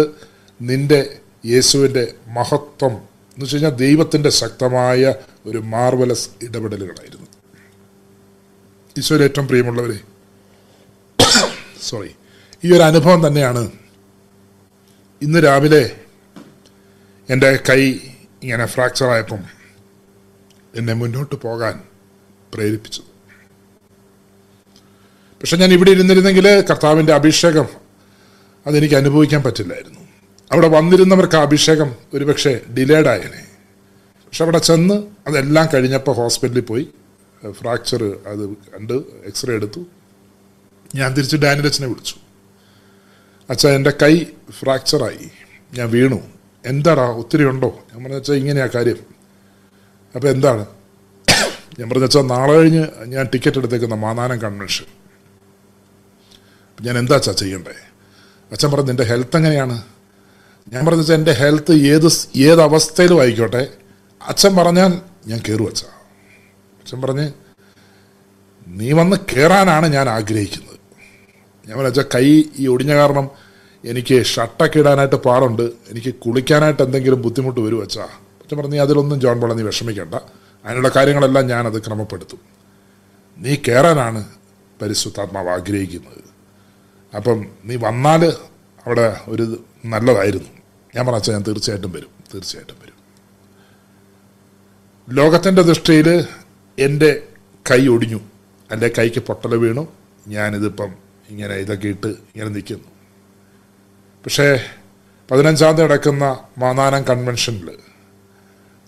[0.60, 5.14] നിന്റെ യേശുവിന്റെ മഹത്വം എന്ന് വെച്ച് കഴിഞ്ഞാൽ ദൈവത്തിന്റെ ശക്തമായ
[5.46, 7.28] ഒരു മാർവലസ് ഇടപെടലുകളായിരുന്നു.
[8.98, 9.98] ഈശോയിൽ ഏറ്റവും പ്രിയമുള്ളവരെ
[11.82, 12.10] സോറി
[12.64, 13.70] ഈ ഒരു അനുഭവം തന്നെയാണ്.
[15.22, 16.00] ഇന്ന് രാവിലെ
[17.30, 17.80] എന്റെ കൈ
[18.42, 19.38] ഇങ്ങനെ ഫ്രാക്ചർ ആയപ്പം
[20.74, 21.82] എന്നെ മുന്നോട്ട് പോകാൻ
[22.54, 23.02] പ്രേരിപ്പിച്ചു.
[25.40, 27.68] പക്ഷെ ഞാൻ ഇവിടെ ഇരുന്നിരുന്നെങ്കിൽ കർത്താവിന്റെ അഭിഷേകം
[28.66, 30.00] അതെനിക്ക് അനുഭവിക്കാൻ പറ്റില്ലായിരുന്നു.
[30.52, 33.46] അവിടെ വന്നിരുന്നവർക്ക് ആ അഭിഷേകം ഒരുപക്ഷെ ഡിലേഡ് ആയേനെ.
[34.26, 36.88] പക്ഷെ അവിടെ ചെന്ന് അതെല്ലാം കഴിഞ്ഞപ്പോൾ ഹോസ്പിറ്റലിൽ പോയി.
[37.50, 39.86] ഫ്രാക്ചർ അത് കണ്ട് എക്സ്റേ എടുത്തു.
[40.94, 42.14] ഞാൻ തിരിച്ച് ഡാനിലച്ചനെ വിളിച്ചു.
[43.50, 45.30] അച്ഛാ എന്റെ കൈ ഫ്രാക്ചറായി.
[45.74, 46.22] ഞാൻ വീണു.
[46.66, 47.02] എന്താടാ?
[47.02, 47.68] ഒത്തിരി ഉണ്ടോ?
[47.92, 48.96] ഞാൻ പറഞ്ഞ വെച്ചാൽ ഇങ്ങനെയാ കാര്യം.
[50.14, 50.66] അപ്പോൾ എന്താണ്?
[51.78, 54.84] ഞാൻ പറഞ്ഞ വെച്ചാൽ നാളെ കഴിഞ്ഞ് ഞാൻ ടിക്കറ്റ് എടുത്തേക്കുന്ന മാനാനം കൺവെൻഷൻ.
[56.80, 57.74] ഞാൻ എന്താ അച്ഛാ ചെയ്യണ്ടേ?
[58.52, 59.82] അച്ഛൻ പറഞ്ഞു എന്റെ ഹെൽത്ത് എങ്ങനെയാണ്?
[60.72, 63.68] ഞാൻ പറഞ്ഞു വെച്ചാൽ എന്റെ ഹെൽത്ത് ഏത് ഏത് അവസ്ഥയിലും ആയിക്കോട്ടെ.
[64.28, 65.86] അച്ഛൻ പറഞ്ഞാൽ ഞാൻ കയറും അച്ഛാ.
[66.80, 67.32] അച്ഛൻ പറഞ്ഞ്
[68.66, 70.69] നീ വന്ന് കയറാനാണ് ഞാൻ ആഗ്രഹിക്കുന്നത്.
[71.70, 73.30] ഞാൻ പറഞ്ഞ കൈ ഈ ഒടിഞ്ഞ കാരണം
[73.84, 75.62] എനിക്ക് ഷർട്ടൊക്കെ ഇടാനായിട്ട് പാടുണ്ട്.
[75.62, 80.14] എനിക്ക് കുളിക്കാനായിട്ട് എന്തെങ്കിലും ബുദ്ധിമുട്ട് വരും അച്ഛൻ പറഞ്ഞു നീ അതിലൊന്നും ജോൺ പോളെ നീ വിഷമിക്കണ്ട.
[80.64, 82.38] അതിനുള്ള കാര്യങ്ങളെല്ലാം ഞാനത് ക്രമപ്പെടുത്തും.
[83.38, 84.24] നീ കയറാനാണ്
[84.82, 86.24] പരിശുദ്ധാത്മാവ് ആഗ്രഹിക്കുന്നത്.
[87.16, 88.24] അപ്പം നീ വന്നാൽ
[88.86, 90.48] അവിടെ ഒരു നല്ലതായിരുന്നു.
[90.96, 92.08] ഞാൻ പറഞ്ഞ ഞാൻ തീർച്ചയായിട്ടും വരും.
[92.34, 93.00] തീർച്ചയായിട്ടും വരും.
[95.16, 96.24] ലോകത്തിന്റെ ദൃഷ്ടിയിൽ
[96.78, 97.22] എന്റെ
[97.70, 98.20] കൈ ഒടിഞ്ഞു.
[98.72, 99.88] എന്റെ കൈക്ക് പൊട്ടൽ വീണു.
[100.28, 102.88] ഞാനിതിപ്പം ഇങ്ങനെ ഇതൊക്കെ ഇട്ട് ഇങ്ങനെ നിൽക്കുന്നു.
[104.24, 104.64] പക്ഷേ
[105.30, 106.24] പതിനഞ്ചാം തീയതി നടക്കുന്ന
[106.58, 107.78] മാനാനം കൺവെൻഷനിൽ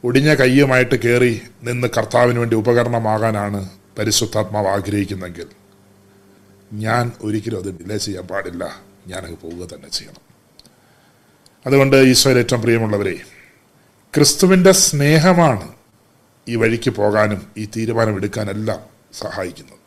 [0.04, 5.48] ഒടിഞ്ഞ കയ്യുമായിട്ട് കയറി നിന്ന് കർത്താവിന് വേണ്ടി ഉപകരണമാകാനാണ് പരിശുദ്ധാത്മാവ് ആഗ്രഹിക്കുന്നെങ്കിൽ
[6.72, 8.80] ഞാൻ ഒരിക്കലും അത് ഡിലേ ചെയ്യാൻ പാടില്ല.
[9.06, 10.22] ഞാനങ്ങ് പോവുക തന്നെ ചെയ്യണം.
[11.66, 13.20] അതുകൊണ്ട് ഈശോയിൽ ഏറ്റവും പ്രിയമുള്ളവരെ
[14.14, 15.72] ക്രിസ്തുവിന്റെ സ്നേഹമാണ്
[16.48, 18.80] ഈ വഴിക്ക് പോകാനും ഈ തീരുമാനമെടുക്കാനെല്ലാം
[19.12, 19.78] സഹായിക്കുന്നത്.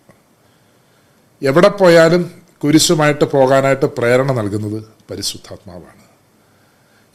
[1.42, 6.04] എവിടെ പോയാലും കുരിശുമായിട്ട് പോകാനായിട്ട് പ്രേരണ നൽകുന്നത് പരിശുദ്ധാത്മാവാണ്.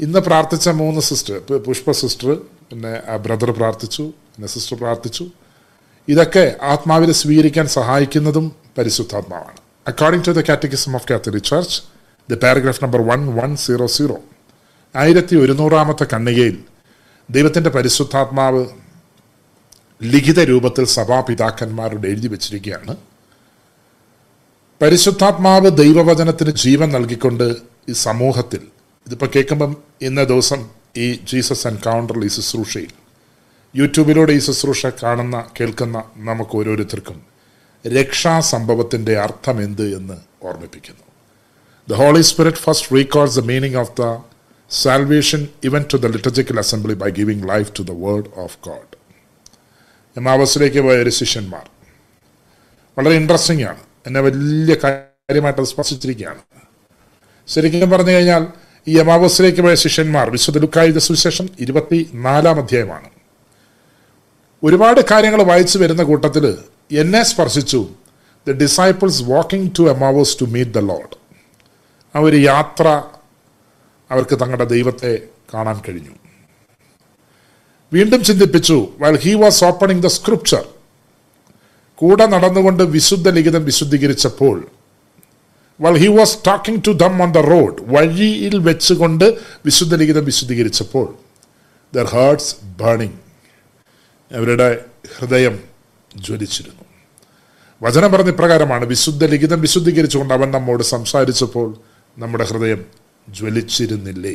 [0.01, 2.31] ഇന്ന് പ്രാർത്ഥിച്ച മൂന്ന് സിസ്റ്റർ പുഷ്പ സിസ്റ്റർ
[2.71, 2.93] പിന്നെ
[3.25, 5.25] ബ്രദർ പ്രാർത്ഥിച്ചു പിന്നെ സിസ്റ്റർ പ്രാർത്ഥിച്ചു.
[6.09, 8.47] ഇതൊക്കെ ആത്മാവിനെ സ്വീകരിക്കാൻ സഹായിക്കുന്നതും
[8.79, 9.59] പരിശുദ്ധാത്മാവാണ്.
[9.91, 11.83] According to the catechism of Catholic church
[12.31, 14.19] the paragraph number one one zero zero
[14.97, 16.57] ആയിരത്തി ഒരുന്നൂറാമത്തെ കണ്ണികയിൽ
[17.31, 18.63] ദൈവത്തിന്റെ പരിശുദ്ധാത്മാവ്
[20.03, 22.95] ലിഖിത രൂപത്തിൽ സഭാപിതാക്കന്മാരോട് എഴുതി വച്ചിരിക്കുകയാണ്.
[24.83, 27.57] പരിശുദ്ധാത്മാവ് ദൈവവചനത്തിന് ജീവൻ നൽകിക്കൊണ്ട്
[27.89, 28.61] ഈ സമൂഹത്തിൽ.
[29.07, 32.89] ഇതിപ്പോൾ കേൾക്കുമ്പം ഇന്ന ദിവസം ഈ ജീസസ് എൻകൗണ്ടറിൽ ഈ ശുശ്രൂഷയിൽ.
[33.77, 37.23] യൂട്യൂബിലൂടെ ഈ ശുശ്രൂഷ കാണുന്ന കേൾക്കുന്ന നമുക്ക് ഓരോരുത്തർക്കും
[37.87, 41.05] രക്ഷാസംഭവത്തിന്റെ അർത്ഥം എന്ത് എന്ന് ഓർമ്മിപ്പിക്കുന്നു.
[41.89, 44.19] The Holy Spirit first recalls the meaning of the
[44.71, 48.97] salvation even to the liturgical assembly by giving life to the word of God
[50.17, 51.71] എമാവസിലേക്ക് പോയ ഒരു ശിഷ്യന്മാർ.
[52.99, 53.90] വളരെ ഇൻട്രസ്റ്റിംഗ് ആണ്.
[54.07, 56.43] എന്നെ വലിയ കാര്യമായിട്ട് സ്പർശിച്ചിരിക്കുകയാണ്.
[57.49, 58.47] ശരിക്കും പറഞ്ഞു കഴിഞ്ഞാൽ
[58.89, 63.11] ഈ എമാവസിലേക്ക് പോയ ശിഷ്യന്മാർ വിശുദ്ധ ലുക്കായുധ സുവിശേഷം ഇരുപത്തി നാലാം അധ്യായമാണ്.
[64.63, 66.45] ഒരുപാട് കാര്യങ്ങൾ വായിച്ചു വരുന്ന കൂട്ടത്തിൽ
[67.03, 67.81] എന്നെ സ്പർശിച്ചു
[68.49, 71.15] the disciples walking to Emmaus to meet the Lord
[72.15, 72.87] ആ ഒരു യാത്ര
[74.11, 75.13] അവർക്ക് തങ്ങളുടെ ദൈവത്തെ
[75.55, 76.15] കാണാൻ കഴിഞ്ഞു.
[77.93, 80.65] വീണ്ടും ചിന്തിപ്പിച്ചു while he was opening the scripture
[82.01, 84.57] കൂടെ നടന്നുകൊണ്ട് വിശുദ്ധ ലിഖിതം വിശുദ്ധീകരിച്ചപ്പോൾ
[85.81, 89.25] while he was talking to them on the road വഴിയിൽ വെച്ചുകൊണ്ട്
[89.65, 91.15] വിശുദ്ധ ലിഖിതം വിശുദ്ധീകരിച്ചപ്പോൾ
[91.95, 93.17] ദർ ഹേർട്സ് ബേണിംഗ്
[94.35, 94.85] അവരുടെ
[95.17, 95.61] ഹൃദയം
[96.17, 96.85] ജ്വലിച്ചിരുന്നു.
[97.83, 101.77] വചനം പറഞ്ഞ ഇപ്രകാരമാണ് വിശുദ്ധ ലിഖിതം വിശുദ്ധീകരിച്ചുകൊണ്ട് അവൻ നമ്മോട് സംസാരിച്ചപ്പോൾ
[102.19, 102.85] നമ്മുടെ ഹൃദയം
[103.29, 104.35] ജ്വലിച്ചിരുന്നില്ലേ?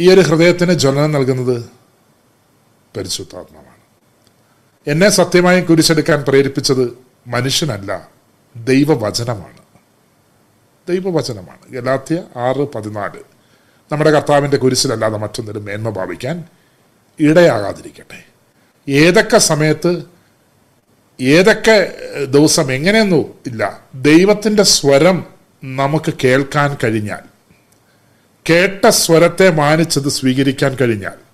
[0.00, 1.64] ഈ ഒരു ഹൃദയത്തിന് ജ്വലനം നൽകുന്നത്
[2.96, 3.65] പരിശുദ്ധാത്മാവാണ്.
[4.86, 8.08] എന്നെ സത്യമായും കുരിശെടുക്കാൻ പ്രേരിപ്പിച്ചത് മനുഷ്യനല്ല
[8.56, 9.58] ദൈവവചനമാണ്.
[10.88, 11.72] ദൈവവചനമാണ്.
[11.72, 13.20] ഗലാത്യ ആറ് പതിനാല്.
[13.92, 16.44] നമ്മുടെ കർത്താവിന്റെ കുരിശിലല്ലാതെ മറ്റൊന്നിലും മേന്മ ഭാവിക്കാൻ
[17.20, 18.24] ഇടയാകാതിരിക്കട്ടെ.
[18.88, 20.02] ഏതൊക്കെ സമയത്ത്
[21.20, 23.80] ഏതൊക്കെ ദിവസം എങ്ങനെയൊന്നും ഇല്ല.
[23.94, 25.26] ദൈവത്തിന്റെ സ്വരം
[25.64, 27.36] നമുക്ക് കേൾക്കാൻ കഴിഞ്ഞാൽ
[28.50, 31.25] കേട്ട സ്വരത്തെ മാനിച്ചത് സ്വീകരിക്കാൻ കഴിഞ്ഞാൽ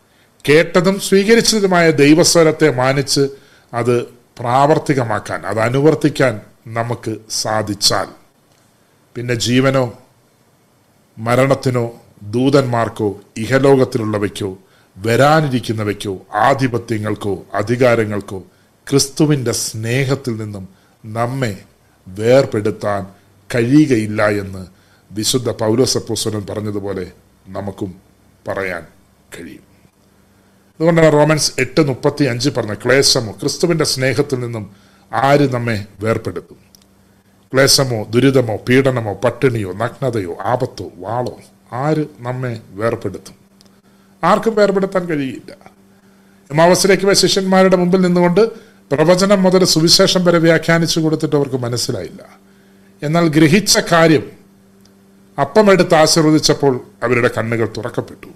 [0.45, 3.25] കേട്ടതും സ്വീകരിച്ചതുമായ ദൈവസ്വരത്തെ മാനിച്ച്
[3.73, 3.95] അത്
[4.39, 8.09] പ്രാവർത്തികമാക്കാൻ അത് അനുവർത്തിക്കാൻ നമുക്ക് സാധിച്ചാൽ
[9.17, 9.85] പിന്നെ ജീവനോ
[11.17, 11.85] മരണത്തിനോ
[12.23, 14.59] ദൂതന്മാർക്കോ ഇഹലോകത്തിലുള്ളവയ്ക്കോ
[14.97, 18.39] വരാനിരിക്കുന്നവയ്ക്കോ ആധിപത്യങ്ങൾക്കോ അധികാരങ്ങൾക്കോ
[18.87, 20.65] ക്രിസ്തുവിന്റെ സ്നേഹത്തിൽ നിന്നും
[21.05, 21.55] നമ്മെ
[22.07, 23.03] വേർപെടുത്താൻ
[23.51, 24.63] കഴിയുകയില്ല എന്ന്
[25.11, 27.13] വിശുദ്ധ പൗലോസപ്പോസ്വരൻ പറഞ്ഞതുപോലെ
[27.49, 27.91] നമുക്കും
[28.49, 28.83] പറയാൻ
[29.39, 29.72] കഴിയും.
[30.73, 33.33] അതുകൊണ്ടാണ് റോമൻസ് എട്ട് മുപ്പത്തി അഞ്ച് പറഞ്ഞ ക്ലേശമോ?
[33.33, 34.71] ക്രിസ്തുവിന്റെ സ്നേഹത്തിൽ നിന്നും
[35.13, 36.57] ആര് നമ്മെ വേർപ്പെടുത്തും?
[37.55, 41.41] ക്ലേശമോ ദുരിതമോ പീഡനമോ പട്ടിണിയോ നഗ്നതയോ ആപത്തോ വാളോ
[41.73, 43.35] ആര് നമ്മെ വേർപ്പെടുത്തും?
[44.25, 45.57] ആർക്കും വേർപെടുത്താൻ കഴിയില്ല.
[46.51, 48.41] എമാവസിലേക്ക് ശിഷ്യന്മാരുടെ മുമ്പിൽ നിന്നുകൊണ്ട്
[48.93, 52.23] പ്രവചനം മുതൽ സുവിശേഷം വരെ വ്യാഖ്യാനിച്ചു കൊടുത്തിട്ട് അവർക്ക് മനസ്സിലായില്ല.
[53.03, 54.31] എന്നാൽ ഗ്രഹിച്ച കാര്യം
[55.41, 58.27] അപ്പമെടുത്ത് ആശീർവദിച്ചപ്പോൾ അവരുടെ കണ്ണുകൾ തുറക്കപ്പെട്ടു.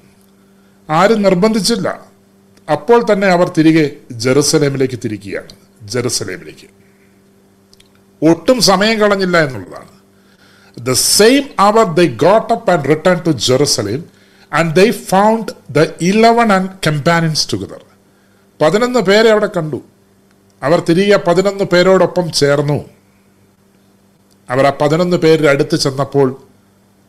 [0.91, 2.16] ആരും നിർബന്ധിച്ചില്ല.
[2.73, 5.49] അപ്പോൾ തന്നെ അവർ തിരികെ ജെറുസലേമിലേക്ക് തിരിക്കുകയാണ്.
[5.83, 6.69] ജെറുസലേമിലേക്ക്.
[8.31, 9.89] ഒട്ടും സമയം കളഞ്ഞില്ല എന്നുള്ളതാണ്.
[10.79, 14.05] The same hour they got up and return to Jerusalem
[14.53, 17.85] and they found the eleven and companions together
[18.63, 19.83] പതിനൊന്ന് പേരെ അവിടെ കണ്ടു.
[20.63, 22.85] അവർ തിരികെ പതിനൊന്ന് പേരോടൊപ്പം ചേർന്നു.
[24.51, 26.43] അവർ ആ പതിനൊന്ന് പേരുടെ അടുത്ത് ചെന്നപ്പോൾ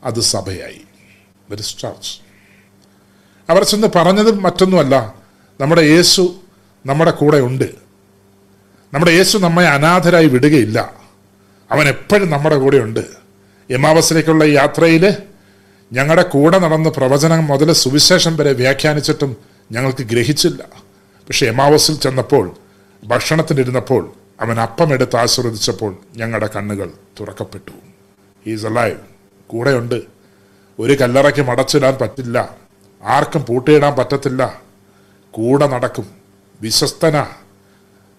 [0.04, 0.82] അത് സഭയായി.
[3.50, 5.27] അവർ ചെന്ന് പറഞ്ഞതും മറ്റൊന്നുമല്ല.
[5.62, 6.36] നമ്മുടെ യേശു
[6.86, 7.72] നമ്മുടെ കൂടെ ഉണ്ട്.
[8.94, 10.94] നമ്മുടെ യേശു നമ്മെ അനാഥരായി വിടുകയില്ല.
[11.72, 13.00] അവൻ എപ്പോഴും നമ്മുടെ കൂടെ ഉണ്ട്.
[13.70, 15.14] എമാവസിലേക്കുള്ള യാത്രയിൽ
[15.94, 19.38] ഞങ്ങളുടെ കൂടെ നടന്ന് പ്രവചനം മുതൽ സുവിശേഷം വരെ വ്യാഖ്യാനിച്ചിട്ടും
[19.72, 20.64] ഞങ്ങൾക്ക് ഗ്രഹിച്ചില്ല.
[21.28, 22.56] പക്ഷെ എമാവസിൽ ചെന്നപ്പോൾ
[23.06, 27.72] ഭക്ഷണത്തിനിരുന്നപ്പോൾ അവൻ അപ്പം അപ്പമെടുത്ത് ആസ്വദിച്ചപ്പോൾ ഞങ്ങളുടെ കണ്ണുകൾ തുറക്കപ്പെട്ടു.
[28.50, 28.98] ഈസ് അലൈവ്
[29.48, 30.02] കൂടെയുണ്ട്.
[30.80, 32.56] ഒരു കല്ലറയ്ക്ക് മടച്ചിടാൻ പറ്റില്ല.
[33.04, 34.67] ആർക്കും പൂട്ടിയിടാൻ പറ്റത്തില്ല.
[35.38, 36.08] കൂടെ നടക്കും.
[36.62, 37.28] വിശ്വസ്തനാ.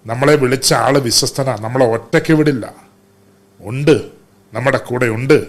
[0.06, 1.56] നമ്മളെ വിളിച്ച ആൾ വിശ്വസ്തനാ.
[1.60, 2.74] നമ്മളെ ഒറ്റയ്ക്ക് വിടില്ല.
[3.60, 4.10] ഉണ്ട്.
[4.54, 5.46] നമ്മുടെ കൂടെ ഉണ്ട്.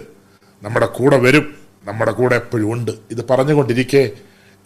[0.62, 1.54] നമ്മുടെ കൂടെ വരും.
[1.84, 2.90] നമ്മുടെ കൂടെ എപ്പോഴും ഉണ്ട്.
[3.10, 4.10] ഇത് പറഞ്ഞുകൊണ്ടിരിക്കെ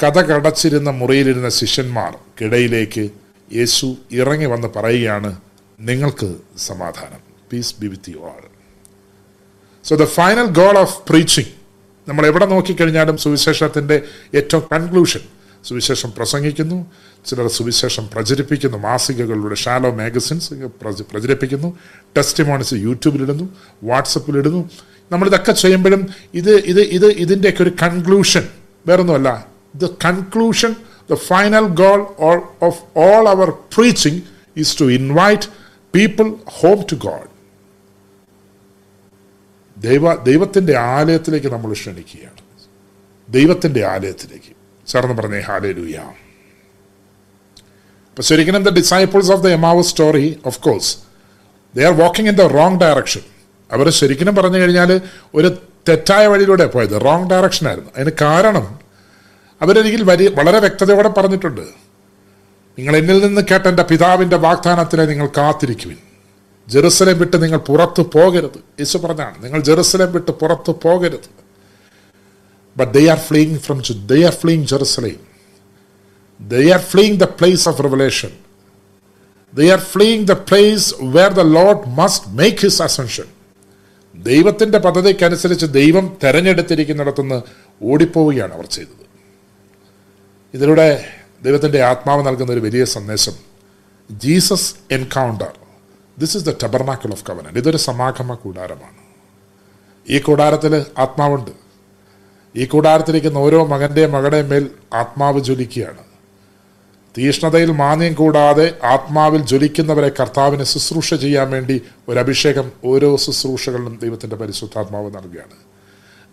[0.02, 3.10] കഥ കടച്ചിരുന്ന മുറിയിലിരുന്ന ശിഷ്യന്മാർ കിടയിലേക്ക്
[3.54, 5.40] യേശു ഇറങ്ങി വന്ന് പറയുകയാണ്
[5.80, 7.20] നിങ്ങൾക്ക് സമാധാനം.
[7.52, 8.42] Peace be with you all
[9.84, 11.64] so the final goal of preaching
[12.08, 14.02] നമ്മൾ എവിടെ നോക്കിക്കഴിഞ്ഞാലും സുവിശേഷത്തിന്റെ
[14.34, 15.20] ഏറ്റവും കൺക്ലൂഷൻ
[15.68, 16.86] സുവിശേഷം പ്രസംഗിക്കുന്നു
[17.26, 20.54] ചിലർ സുവിശേഷം പ്രചരിപ്പിക്കുന്നു മാസികകളിലൂടെ ഷാലോ മാഗസിൻസ്
[21.12, 21.78] പ്രചരിപ്പിക്കുന്നു
[22.16, 23.48] ടെസ്റ്റിമോണിസ് യൂട്യൂബിലിടുന്നു
[23.82, 24.70] വാട്സപ്പിലിടുന്നു.
[25.12, 28.48] നമ്മളിതൊക്കെ ചെയ്യുമ്പോഴും ഇത് ഇത് ഇത് ഇതിന്റെയൊക്കെ ഒരു കൺക്ലൂഷൻ.
[28.86, 29.46] വേറൊന്നുമല്ല
[29.76, 30.76] the conclusion
[31.10, 34.20] the final goal all of all our preaching
[34.56, 35.48] is to invite
[35.94, 37.30] people home to God
[39.80, 42.40] ദൈവ ദൈവത്തിന്റെ ആലയത്തിലേക്ക് നമ്മൾ ക്ഷണിക്കുകയാണ്.
[43.32, 44.63] ദൈവത്തിന്റെ ആലയത്തിലേക്ക്.
[44.86, 45.96] ചേർന്ന് പറഞ്ഞേ ഹാലൂയ
[48.10, 50.96] അപ്പൊ ശരിക്കും the disciples of the Emmaus story of course
[51.76, 53.20] they are walking in the wrong direction
[53.72, 55.00] അവർ ശരിക്കും പറഞ്ഞു കഴിഞ്ഞാൽ
[55.34, 55.56] ഒരു
[55.88, 57.90] തെറ്റായ വഴിയിലൂടെ പോയത് റോങ് ഡയറക്ഷൻ ആയിരുന്നു.
[57.96, 58.78] അതിന് കാരണം
[59.62, 61.60] അവരൊരിക്കൽ വലിയ വളരെ വ്യക്തതയോടെ പറഞ്ഞിട്ടുണ്ട്.
[62.78, 65.96] നിങ്ങൾ എന്നിൽ നിന്ന് കേട്ട എന്റെ പിതാവിന്റെ വാഗ്ദാനത്തിലെ നിങ്ങൾ കാത്തിരിക്കുവിൻ.
[66.68, 68.58] ജെറുസലേം വിട്ട് നിങ്ങൾ പുറത്തു പോകരുത്.
[68.80, 71.33] യേശു പറഞ്ഞാണ് നിങ്ങൾ ജെറുസലേം വിട്ട് പുറത്തു പോകരുത്.
[72.76, 75.18] But they are fleeing from they are fleeing Jerusalem.
[76.40, 78.32] They are fleeing the place of revelation.
[79.52, 80.84] They are fleeing the place
[81.14, 83.28] where the Lord must make his ascension.
[84.14, 87.38] ദൈവത്തിന്റെ പദ്ധതിക്കനുസരിച്ച് ദൈവം തെരഞ്ഞെടുത്തിരിക്കുന്നിടത്തുനിന്ന്
[87.80, 89.04] ഓടിപ്പോവുകയാണ് അവർ ചെയ്തത്
[90.54, 90.86] ഇതിലൂടെ
[91.42, 93.36] ദൈവത്തിന്റെ ആത്മാവ് നൽകുന്ന ഒരു വലിയ സന്ദേശം
[94.10, 95.52] Jesus encounter
[96.18, 99.00] this is the tabernacle of covenant ഇതൊരു സമാഗമ കൂടാരമാണ്
[100.06, 101.52] ഈ കൂടാരത്തിൽ ആത്മാവുണ്ട്
[102.56, 104.64] ഈ കൂടാരത്തിലിരിക്കുന്ന ഓരോ മകന്റെയും മകളുടെയും മേൽ
[104.94, 106.02] ആത്മാവ് ജ്വലിക്കുകയാണ്.
[107.18, 115.08] തീഷ്ണതയിൽ മാന്യം കൂടാതെ ആത്മാവിൽ ജ്വലിക്കുന്നവരെ കർത്താവിന് ശുശ്രൂഷ ചെയ്യാൻ വേണ്ടി ഒരു അഭിഷേകം ഓരോ ശുശ്രൂഷകളിലും ദൈവത്തിന്റെ പരിശുദ്ധാത്മാവ്
[115.16, 115.56] നൽകുകയാണ്.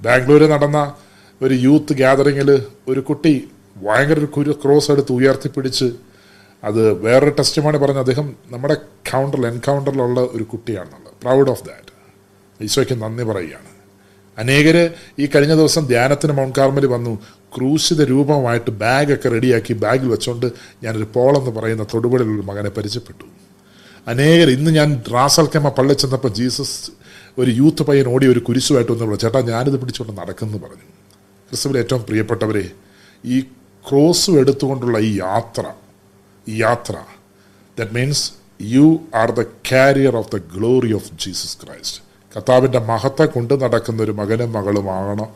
[0.01, 0.93] ബാംഗ്ലൂരിൽ നടന്ന
[1.41, 3.34] ഒരു യൂത്ത് ഗ്യാതറിങ്ങിൽ ഒരു കുട്ടി
[3.84, 5.91] ഭയങ്കര ഒരു കുരു ക്രോസ് എടുത്ത് ഉയർത്തിപ്പിടിച്ച്
[6.63, 8.73] അത് വേറൊരു ടെസ്റ്റുമാണ് പറഞ്ഞ അദ്ദേഹം നമ്മുടെ
[9.12, 11.13] കൗണ്ടറിൽ എൻകൗണ്ടറിലുള്ള ഒരു കുട്ടിയാണെന്നുള്ളത്.
[11.21, 11.91] പ്രൗഡ് ഓഫ് ദാറ്റ്
[12.63, 13.70] ഈശോയ്ക്ക് നന്ദി പറയുകയാണ്.
[14.38, 14.84] അനേകര്
[15.20, 17.13] ഈ കഴിഞ്ഞ ദിവസം ധ്യാനത്തിന് മൗണ്ട് കാർമൽ വന്നു.
[17.56, 20.48] ക്രൂശിത രൂപമായിട്ട് ബാഗൊക്കെ റെഡിയാക്കി ബാഗിൽ വെച്ചുകൊണ്ട്
[20.84, 23.26] ഞാനൊരു പോളെന്ന് പറയുന്ന തൊടുപുഴയിലുള്ള മകനെ പരിചയപ്പെട്ടു.
[24.08, 26.78] അനേകർ ഇന്ന് ഞാൻ റാസൽക്കമ്മ പള്ളി ചെന്നപ്പോൾ ജീസസ്
[27.38, 30.88] ഒരു യൂത്ത് പയ്യൻ ഓടി ഒരു കുരിശുമായിട്ട് വന്നു ചേട്ടാ ഞാനിത് പിടിച്ചുകൊണ്ട് നടക്കുന്നു പറഞ്ഞു.
[31.50, 32.65] ക്രിസ്തുവിൽ ഏറ്റവും പ്രിയപ്പെട്ടവരെ
[33.24, 33.41] ഈ
[33.86, 35.65] ക്രോസ് എടുത്തുകൊണ്ടുള്ള ഈ യാത്ര
[36.48, 36.96] ഈ യാത്ര
[37.78, 38.26] that means
[38.76, 44.12] you are the carrier of the glory of Jesus Christ കർത്താവിന്റെ മഹത്തെ കൊണ്ട് നടക്കുന്ന ഒരു
[44.12, 44.58] മകനും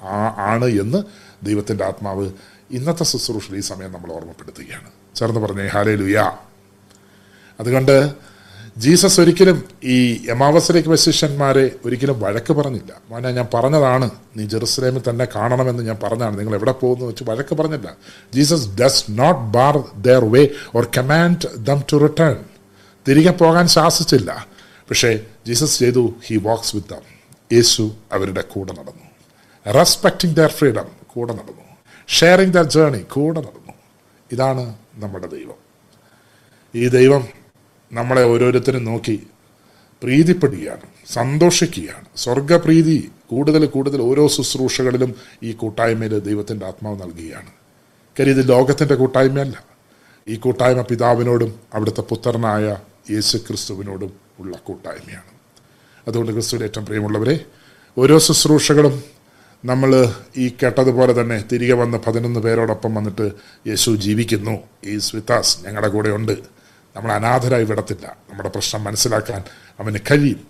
[0.04, 1.04] ആ ആണ് എന്ന്
[1.46, 2.32] ദൈവത്തിന്റെ ആത്മാവ്
[2.72, 4.90] ഇന്നത്തെ ശുശ്രൂഷയിൽ ഈ സമയം നമ്മൾ ഓർമ്മപ്പെടുത്തുകയാണ്.
[5.16, 6.32] ചേർന്ന് പറഞ്ഞേ ഹാലേ ലുയാ
[7.60, 8.14] അതുകൊണ്ട്
[8.78, 12.92] ജീസസ് ഒരിക്കലും ഈ എമാവസരേക്ക് വശിഷ്യന്മാരെ ഒരിക്കലും വഴക്ക് പറഞ്ഞില്ല.
[13.10, 16.40] മോനെ ഞാൻ പറഞ്ഞതാണ് നീ ജെറുസലേമിൽ തന്നെ കാണണമെന്ന് ഞാൻ പറഞ്ഞതാണ്.
[16.40, 17.98] നിങ്ങൾ എവിടെ പോകുന്നു വെച്ച് വഴക്ക് പറഞ്ഞില്ല.
[18.34, 22.38] Jesus does not bar their way or command them to return
[23.08, 24.55] തിരികെ പോകാൻ ശാസിച്ചില്ല.
[24.90, 27.02] പക്ഷേ ജീസസ് ചെയ്തു ഹി വാക്സ് വിത്ത് ദം
[27.54, 29.06] യേശു അവരുടെ കൂടെ നടന്നു.
[29.72, 31.66] റെസ്പെക്ടിങ് ദർ ഫ്രീഡം കൂടെ നടന്നു.
[32.08, 33.74] ഷെയറിങ് ദർ ജേണി കൂടെ നടന്നു.
[34.32, 35.66] ഇതാണ് നമ്മുടെ ദൈവം.
[36.76, 37.28] ഈ ദൈവം
[37.94, 39.28] നമ്മളെ ഓരോരുത്തരും നോക്കി
[40.04, 42.06] പ്രീതിപ്പെടുകയാണ് സന്തോഷിക്കുകയാണ്.
[42.16, 47.50] സ്വർഗപ്രീതി കൂടുതൽ കൂടുതൽ ഓരോ ശുശ്രൂഷകളിലും ഈ കൂട്ടായ്മയിൽ ദൈവത്തിന്റെ ആത്മാവ് നൽകുകയാണ്.
[48.20, 49.66] കാര്യം ഇത് ലോകത്തിന്റെ കൂട്ടായ്മയല്ല.
[50.28, 52.78] ഈ കൂട്ടായ്മ പിതാവിനോടും അവിടുത്തെ പുത്രനായ
[53.12, 55.32] യേശു ക്രിസ്തുവിനോടും ഉള്ള കൂട്ടായ്മയാണ്.
[56.08, 57.46] അതുകൊണ്ട് ക്രിസ്തുവിന്റെ ഏറ്റവും പ്രിയമുള്ളവരെ
[57.98, 59.04] ഓരോ ശുശ്രൂഷകളും
[59.66, 63.32] നമ്മൾ ഈ കേട്ടതുപോലെ തന്നെ തിരികെ വന്ന് പതിനൊന്ന് പേരോടൊപ്പം വന്നിട്ട്
[63.68, 64.64] യേശു ജീവിക്കുന്നു.
[64.86, 66.32] ഈ സ്വിതാസ് ഞങ്ങളുടെ കൂടെ ഉണ്ട്.
[66.96, 68.18] നമ്മൾ അനാഥരായി വിടത്തില്ല.
[68.30, 69.44] നമ്മുടെ പ്രശ്നം മനസ്സിലാക്കാൻ
[69.80, 70.48] അവന് കഴിയും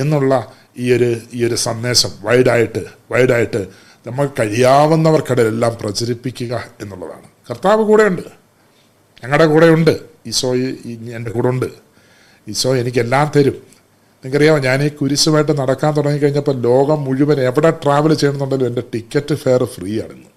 [0.00, 3.66] എന്നുള്ള ഈ ഒരു ഈ ഒരു സന്ദേശം വൈഡായിട്ട് വൈഡായിട്ട്
[4.06, 7.28] നമ്മൾ കഴിയാവുന്നവർക്കിടയിലെല്ലാം പ്രചരിപ്പിക്കുക എന്നുള്ളതാണ്.
[7.50, 8.22] കർത്താവ് കൂടെയുണ്ട്
[9.22, 10.54] ഞങ്ങളുടെ കൂടെയുണ്ട് ഈശോ
[11.16, 11.87] എന്റെ കൂടെ ഉണ്ട്.
[12.48, 13.52] ഈശോ എനിക്കെല്ലാം തരും.
[13.52, 20.00] നിങ്ങൾക്കറിയാമോ ഞാൻ ഈ കുരിശുമായിട്ട് നടക്കാൻ തുടങ്ങിക്കഴിഞ്ഞപ്പോൾ ലോകം മുഴുവൻ എവിടെ ട്രാവൽ ചെയ്യണമെന്നുണ്ടെങ്കിലും എന്റെ ടിക്കറ്റ് ഫെയർ ഫ്രീ
[20.00, 20.30] ആണെന്ന്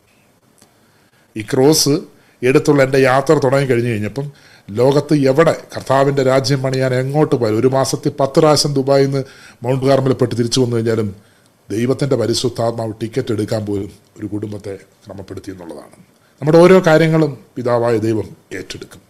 [1.37, 1.99] ഈ ക്രോസ്
[2.43, 4.31] എടുത്തുള്ള എന്റെ യാത്ര തുടങ്ങി കഴിഞ്ഞു കഴിഞ്ഞപ്പം
[4.71, 9.23] ലോകത്ത് എവിടെ കർത്താവിന്റെ രാജ്യം പണിയാൻ എങ്ങോട്ട് പോയാലും ഒരു മാസത്തിൽ പത്ത് പ്രാവശ്യം ദുബായിൽ നിന്ന്
[9.63, 11.15] മൗണ്ട് കാർമൽ പെട്ട് തിരിച്ചു വന്നു കഴിഞ്ഞാലും
[11.69, 15.97] ദൈവത്തിന്റെ പരിശുദ്ധാത്മാവ് ടിക്കറ്റ് എടുക്കാൻ പോലും ഒരു കുടുംബത്തെ ക്രമപ്പെടുത്തി എന്നുള്ളതാണ്.
[16.41, 19.01] നമ്മുടെ ഓരോ കാര്യങ്ങളും പിതാവായ ദൈവം ഏറ്റെടുക്കും.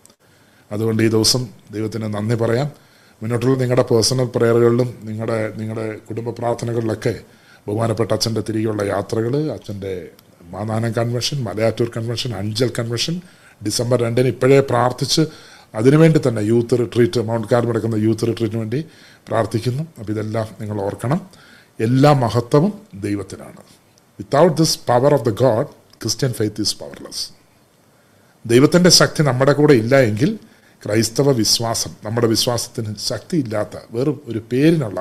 [0.72, 2.90] അതുകൊണ്ട് ഈ ദിവസം ദൈവത്തിന് നന്ദി പറയാം.
[3.22, 7.14] മുന്നോട്ടുള്ള നിങ്ങളുടെ പേഴ്സണൽ പ്രയറുകളിലും നിങ്ങളുടെ നിങ്ങളുടെ കുടുംബ പ്രാർത്ഥനകളിലൊക്കെ
[7.68, 10.10] ബഹുമാനപ്പെട്ട അച്ഛന്റെ തിരികെയുള്ള യാത്രകൾ അച്ഛന്റെ
[10.50, 13.22] Mannanam convention Malayattoor convention Anchal convention
[13.66, 15.22] December രണ്ടിന് ഇപ്പോഴേ പ്രാർത്ഥിച്ച്
[15.76, 18.86] അതിനുവേണ്ടി തന്നെ യൂത്ത് റിട്രീറ്റ് മൗണ്ട് കാർ നടക്കുന്ന യൂത്ത് റിട്രീറ്റിന് വേണ്ടി
[19.28, 19.84] പ്രാർത്ഥിക്കുന്നു.
[20.00, 21.20] അപ്പോൾ ഇതെല്ലാം നിങ്ങൾ ഓർക്കണം.
[21.80, 23.62] എല്ലാ മഹത്വവും ദൈവത്തിനാണ്.
[24.20, 25.68] Without this power of the God
[26.02, 27.24] Christian faith is powerless
[28.46, 30.40] ദൈവത്തിന്റെ ശക്തി നമ്മുടെ കൂടെ ഇല്ല എങ്കിൽ
[30.84, 35.00] ക്രൈസ്തവ വിശ്വാസം നമ്മുടെ വിശ്വാസത്തിന് ശക്തിയില്ലാത്ത വെറും ഒരു പേരിനുള്ള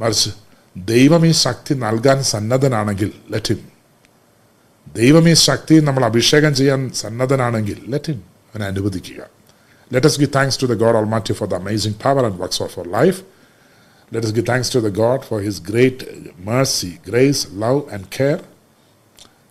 [0.00, 0.30] മറിച്ച്
[0.76, 3.60] ദൈവം ഈ ശക്തി നൽകാൻ സന്നദ്ധനാണെങ്കിൽ ലെറ്റിൻ
[5.00, 8.18] ദൈവം ഈ ശക്തി നമ്മൾ അഭിഷേകം ചെയ്യാൻ സന്നദ്ധനാണെങ്കിൽ ലെറ്റിൻ
[8.50, 9.20] അവനെ അനുവദിക്കുക
[9.90, 12.76] let us give thanks to the God Almighty for the amazing power and works of
[12.78, 13.18] our life.
[14.12, 15.98] Let us give thanks to the God for His great
[16.50, 18.40] mercy, grace, love, and care.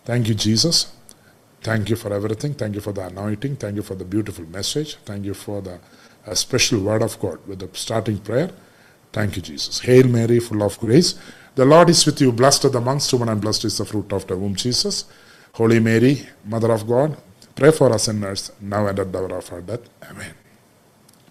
[0.06, 0.76] Thank you, Jesus.
[1.62, 2.54] Thank you for everything.
[2.54, 3.56] Thank you for the anointing.
[3.56, 4.96] Thank you for the beautiful message.
[5.04, 5.76] Thank you for the
[6.26, 8.50] uh, special word of God with the starting prayer.
[9.14, 9.80] Thank you, Jesus.
[9.80, 11.10] Hail Mary, full of grace.
[11.54, 12.32] The Lord is with you.
[12.32, 15.04] Blessed are the amongst women, and blessed is the fruit of the womb, Jesus.
[15.54, 17.16] Holy Mary, Mother of God,
[17.54, 19.84] pray for us sinners, now and at the hour of our death.
[20.10, 20.32] Amen.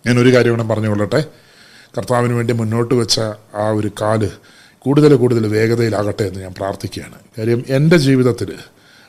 [0.05, 1.21] ഞാൻ ഒരു കാര്യം കൂടെ പറഞ്ഞുകൊള്ളട്ടെ
[1.95, 3.17] കർത്താവിന് വേണ്ടി മുന്നോട്ട് വെച്ച
[3.61, 4.21] ആ ഒരു കാൽ
[4.85, 8.51] കൂടുതൽ കൂടുതൽ വേഗതയിലാകട്ടെ എന്ന് ഞാൻ പ്രാർത്ഥിക്കുകയാണ് കാര്യം എന്റെ ജീവിതത്തിൽ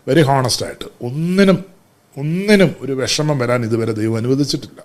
[0.07, 1.65] വെരി ഹോണസ്റ്റായിട്ട് ഒന്നിനും
[2.17, 4.81] ഒന്നിനും ഒരു വിഷമം വരാൻ ഇതുവരെ ദൈവം അനുവദിച്ചിട്ടില്ല.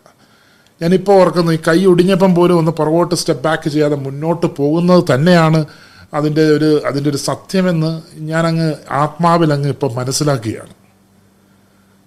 [0.82, 5.66] ഞാനിപ്പോൾ ഓർക്കുന്നു ഈ കൈ ഒടിഞ്ഞപ്പം പോലും ഒന്ന് പുറകോട്ട് സ്റ്റെപ്പ് ബാക്ക് ചെയ്യാതെ മുന്നോട്ട് പോകുന്നത് തന്നെയാണ്
[6.14, 10.74] അതിന്റെ ഒരു അതിന്റെ ഒരു സത്യമെന്ന് ഞാനങ്ങ് ആത്മാവിൽ അങ്ങ് ഇപ്പം മനസ്സിലാക്കുകയാണ്.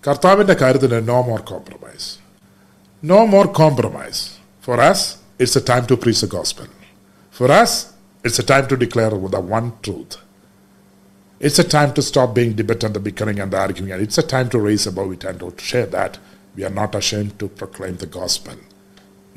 [0.07, 2.09] കർത്താവിന്റെ കാര്യത്തിൽ no more compromise
[3.05, 4.23] no more compromise
[4.65, 5.07] for us
[5.41, 6.69] it's a time to preach a gospel
[7.35, 7.87] for us
[8.25, 10.17] it's a time to declare the one truth
[11.41, 14.23] It's a time to stop being debatant the bickering and the arguing, and it's a
[14.25, 16.19] time to raise above it and to share that
[16.57, 18.57] we are not ashamed to proclaim the gospel.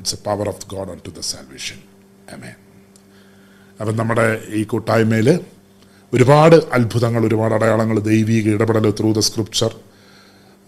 [0.00, 1.78] It's the power of God unto the salvation.
[2.28, 2.56] Amen.
[3.80, 4.26] അപ്പം നമ്മുടെ
[4.58, 5.28] ഈ കൂട്ടായ്മയിൽ
[6.12, 9.72] ഒരുപാട് അത്ഭുതങ്ങൾ ഒരുപാട് അടയാളങ്ങൾ ദൈവിക ഇടപെടൽ ത്രൂ ദ സ്ക്രിപ്ചർ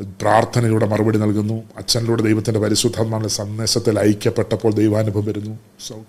[0.00, 1.62] പ്രാർത്ഥനയിലൂടെ മറുപടി നൽകുന്നു.
[1.76, 5.58] അച്ഛനിലൂടെ ദൈവത്തിന്റെ പരിശുദ്ധാത്മാവിന്റെ സന്ദേശത്തിൽ ഐക്യപ്പെട്ടപ്പോൾ ദൈവാനുഭവം വരുന്നു.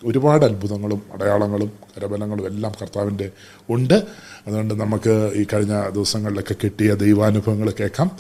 [0.06, 3.32] ഒരുപാട് അത്ഭുതങ്ങളും അടയാളങ്ങളും കരബലങ്ങളും എല്ലാം കർത്താവിന്റെ
[3.70, 4.04] ഉണ്ട്.
[4.48, 8.12] അതുകൊണ്ട് നമുക്ക് ഈ കഴിഞ്ഞ ദിവസങ്ങളിലൊക്കെ കിട്ടിയ ദൈവാനുഭവങ്ങൾ കേൾക്കാം.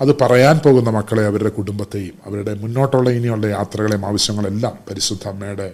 [0.00, 5.72] അത് പറയാൻ പോകുന്ന മക്കളെ അവരുടെ കുടുംബത്തെയും അവരുടെ മുന്നോട്ടുള്ള ഇനിയുള്ള യാത്രകളെയും ആവശ്യങ്ങളെല്ലാം പരിശുദ്ധ അമ്മയുടെ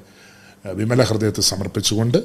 [0.72, 2.18] വിമല ഹൃദയത്തിൽ സമർപ്പിച്ചുകൊണ്ട്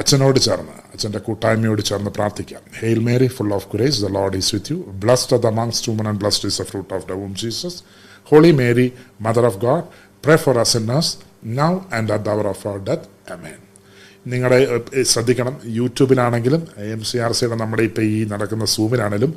[0.00, 2.62] അച്ഛനോട് ചേർന്ന് അച്ഛന്റെ കൂട്ടായ്മയോട് ചേർന്ന് പ്രാർത്ഥിക്കാം.
[2.80, 6.20] Hail Mary full of grace the Lord is with you blessed the amongst women and
[6.22, 7.78] blessed is the fruit of the womb Jesus
[8.30, 8.86] holy Mary
[9.26, 9.84] mother of God
[10.24, 11.12] pray for us sinners
[11.60, 13.58] now and at hour of our death amen
[14.32, 14.58] നിങ്ങളുടെ
[15.12, 15.54] ശ്രദ്ധിക്കണം.
[15.78, 16.62] യൂട്യൂബിലാണെങ്കിലും
[16.94, 19.32] M C R സിയുടെ നമ്മുടെ ഇപ്പോൾ ഈ നടക്കുന്ന സൂമിലാണെങ്കിലും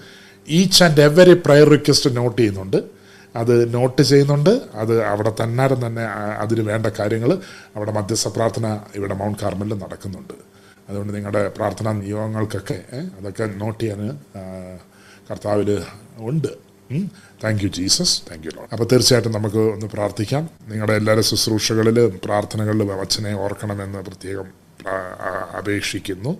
[0.47, 2.80] each and every prayer request note ചെയ്യുന്നുണ്ട്.
[3.36, 4.50] അത് not ചെയ്യുന്നുണ്ട്.
[4.82, 6.06] അത് അവിടെ തന്നാരം തന്നെ
[6.44, 7.32] അതിന് വേണ്ട കാര്യങ്ങൾ
[7.76, 10.34] അവിടെ മധ്യസ്ഥ പ്രാർത്ഥന ഇവിടെ മൗണ്ട് കാർമലിൽ നടക്കുന്നുണ്ട്.
[10.89, 12.78] അതുകൊണ്ട് നിങ്ങളുടെ പ്രാർത്ഥനാ നിയോഗങ്ങൾക്കൊക്കെ
[13.17, 14.20] അതൊക്കെ നോട്ട് ചെയ്യാൻ
[15.30, 15.70] കർത്താവിൽ
[16.17, 16.52] ഉണ്ട്.
[17.44, 20.50] Thank you Jesus thank you അപ്പോൾ തീർച്ചയായിട്ടും നമുക്ക് ഒന്ന് പ്രാർത്ഥിക്കാം.
[20.72, 24.48] നിങ്ങളുടെ എല്ലാവരും ശുശ്രൂഷകളിൽ പ്രാർത്ഥനകളിൽ അച്ഛനെ ഓർക്കണമെന്ന് പ്രത്യേകം
[25.60, 26.32] അപേക്ഷിക്കുന്നു.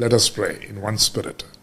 [0.00, 1.55] Let let's pray in one spirit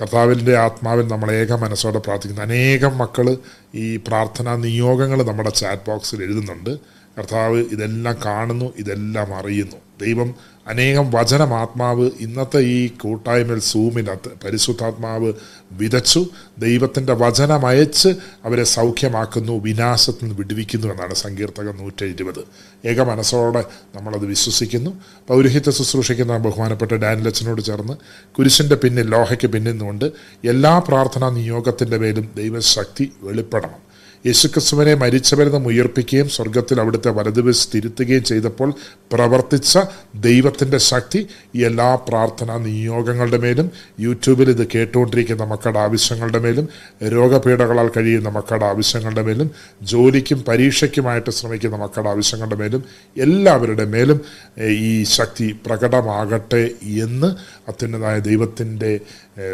[0.00, 2.42] കർത്താവിന്റെ ആത്മാവിൽ നമ്മൾ ഏക മനസ്സോടെ പ്രാർത്ഥിക്കുന്ന.
[2.42, 3.36] അനേകം മക്കൾ
[3.74, 6.78] ഈ പ്രാർത്ഥനാ നിയോഗങ്ങൾ നമ്മുടെ ചാറ്റ് ബോക്സിൽ എഴുതുന്നുണ്ട്.
[7.18, 9.76] കർത്താവ് ഇതെല്ലാം കാണുന്നു ഇതെല്ലാം അറിയുന്നു.
[10.00, 10.34] ദൈവം
[10.66, 15.32] അനേകം വചനമാത്മാവ് ഇന്നത്തെ ഈ കൂട്ടായ്മയിൽ സൂമിനകത്ത് പരിശുദ്ധാത്മാവ്
[15.72, 16.26] വിതച്ചു.
[16.58, 18.08] ദൈവത്തിന്റെ വചനമയച്ച്
[18.44, 22.40] അവരെ സൗഖ്യമാക്കുന്നു വിനാശത്തിൽ നിന്ന് വിടുവിക്കുന്നു എന്നാണ് സങ്കീർത്തകം നൂറ്റി ഇരുപത്
[22.84, 24.90] ഏക മനസ്സോടെ നമ്മളത് വിശ്വസിക്കുന്നു.
[25.28, 27.96] പൗരഹിത്യ ശുശ്രൂഷിക്കുന്ന ബഹുമാനപ്പെട്ട ഡാനിലച്ചനോട് ചേർന്ന്
[28.32, 30.12] കുരിശിന്റെ പിന്നിൽ ലോഹയ്ക്ക് പിന്നിൽ നിന്നുകൊണ്ട്
[30.44, 33.83] എല്ലാ പ്രാർത്ഥനാ നിയോഗത്തിന്റെ പേരും ദൈവശക്തി വെളിപ്പെടണം.
[34.24, 38.68] യേശുക്രിസ്തുവിനെ മരിച്ചവരെന്ന് ഉയർപ്പിക്കുകയും സ്വർഗത്തിൽ അവിടുത്തെ വലതുവശത്ത് തിരുത്തുകയും ചെയ്തപ്പോൾ
[39.14, 39.72] പ്രവർത്തിച്ച
[40.20, 41.20] ദൈവത്തിന്റെ ശക്തി
[41.64, 43.66] എല്ലാ പ്രാർത്ഥനാ നിയോഗങ്ങളുടെ മേലും
[44.00, 46.68] യൂട്യൂബിൽ ഇത് കേട്ടുകൊണ്ടിരിക്കുന്ന മക്കളുടെ ആവശ്യങ്ങളുടെ മേലും
[47.08, 49.50] രോഗപീഠകളാൽ കഴിയുന്ന മക്കളുടെ ആവശ്യങ്ങളുടെ മേലും
[49.84, 52.82] ജോലിക്കും പരീക്ഷയ്ക്കുമായിട്ട് ശ്രമിക്കുന്ന മക്കളുടെ ആവശ്യങ്ങളുടെ മേലും
[53.16, 54.20] എല്ലാവരുടെ മേലും
[54.80, 56.64] ഈ ശക്തി പ്രകടമാകട്ടെ
[57.00, 57.30] എന്ന്
[57.68, 58.92] അത്യുന്നതായ ദൈവത്തിന്റെ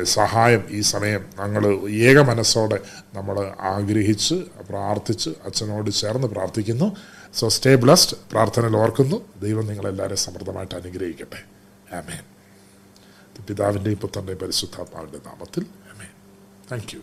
[0.04, 2.80] സഹായം ഈ സമയം ഞങ്ങൾ ഏക മനസ്സോടെ
[3.14, 4.34] നമ്മൾ ആഗ്രഹിച്ച്
[4.68, 6.96] പ്രാർത്ഥിച്ച് അച്ഛനോട് ചേർന്ന് പ്രാർത്ഥിക്കുന്നു.
[7.34, 9.40] സോ സ്റ്റേ ബ്ലസ്ഡ് പ്രാർത്ഥനയിൽ ഓർക്കുന്നു.
[9.40, 11.40] ദൈവം നിങ്ങളെല്ലാവരെയും സമൃദ്ധമായിട്ട് അനുഗ്രഹിക്കട്ടെ.
[11.96, 12.24] ആമേൻ
[13.48, 15.62] പിതാവിന്റെയും പുത്രന്റെയും പരിശുദ്ധാത്മാവിന്റെ നാമത്തിൽ.
[15.62, 16.12] ആമേൻ
[16.72, 17.00] താങ്ക് യു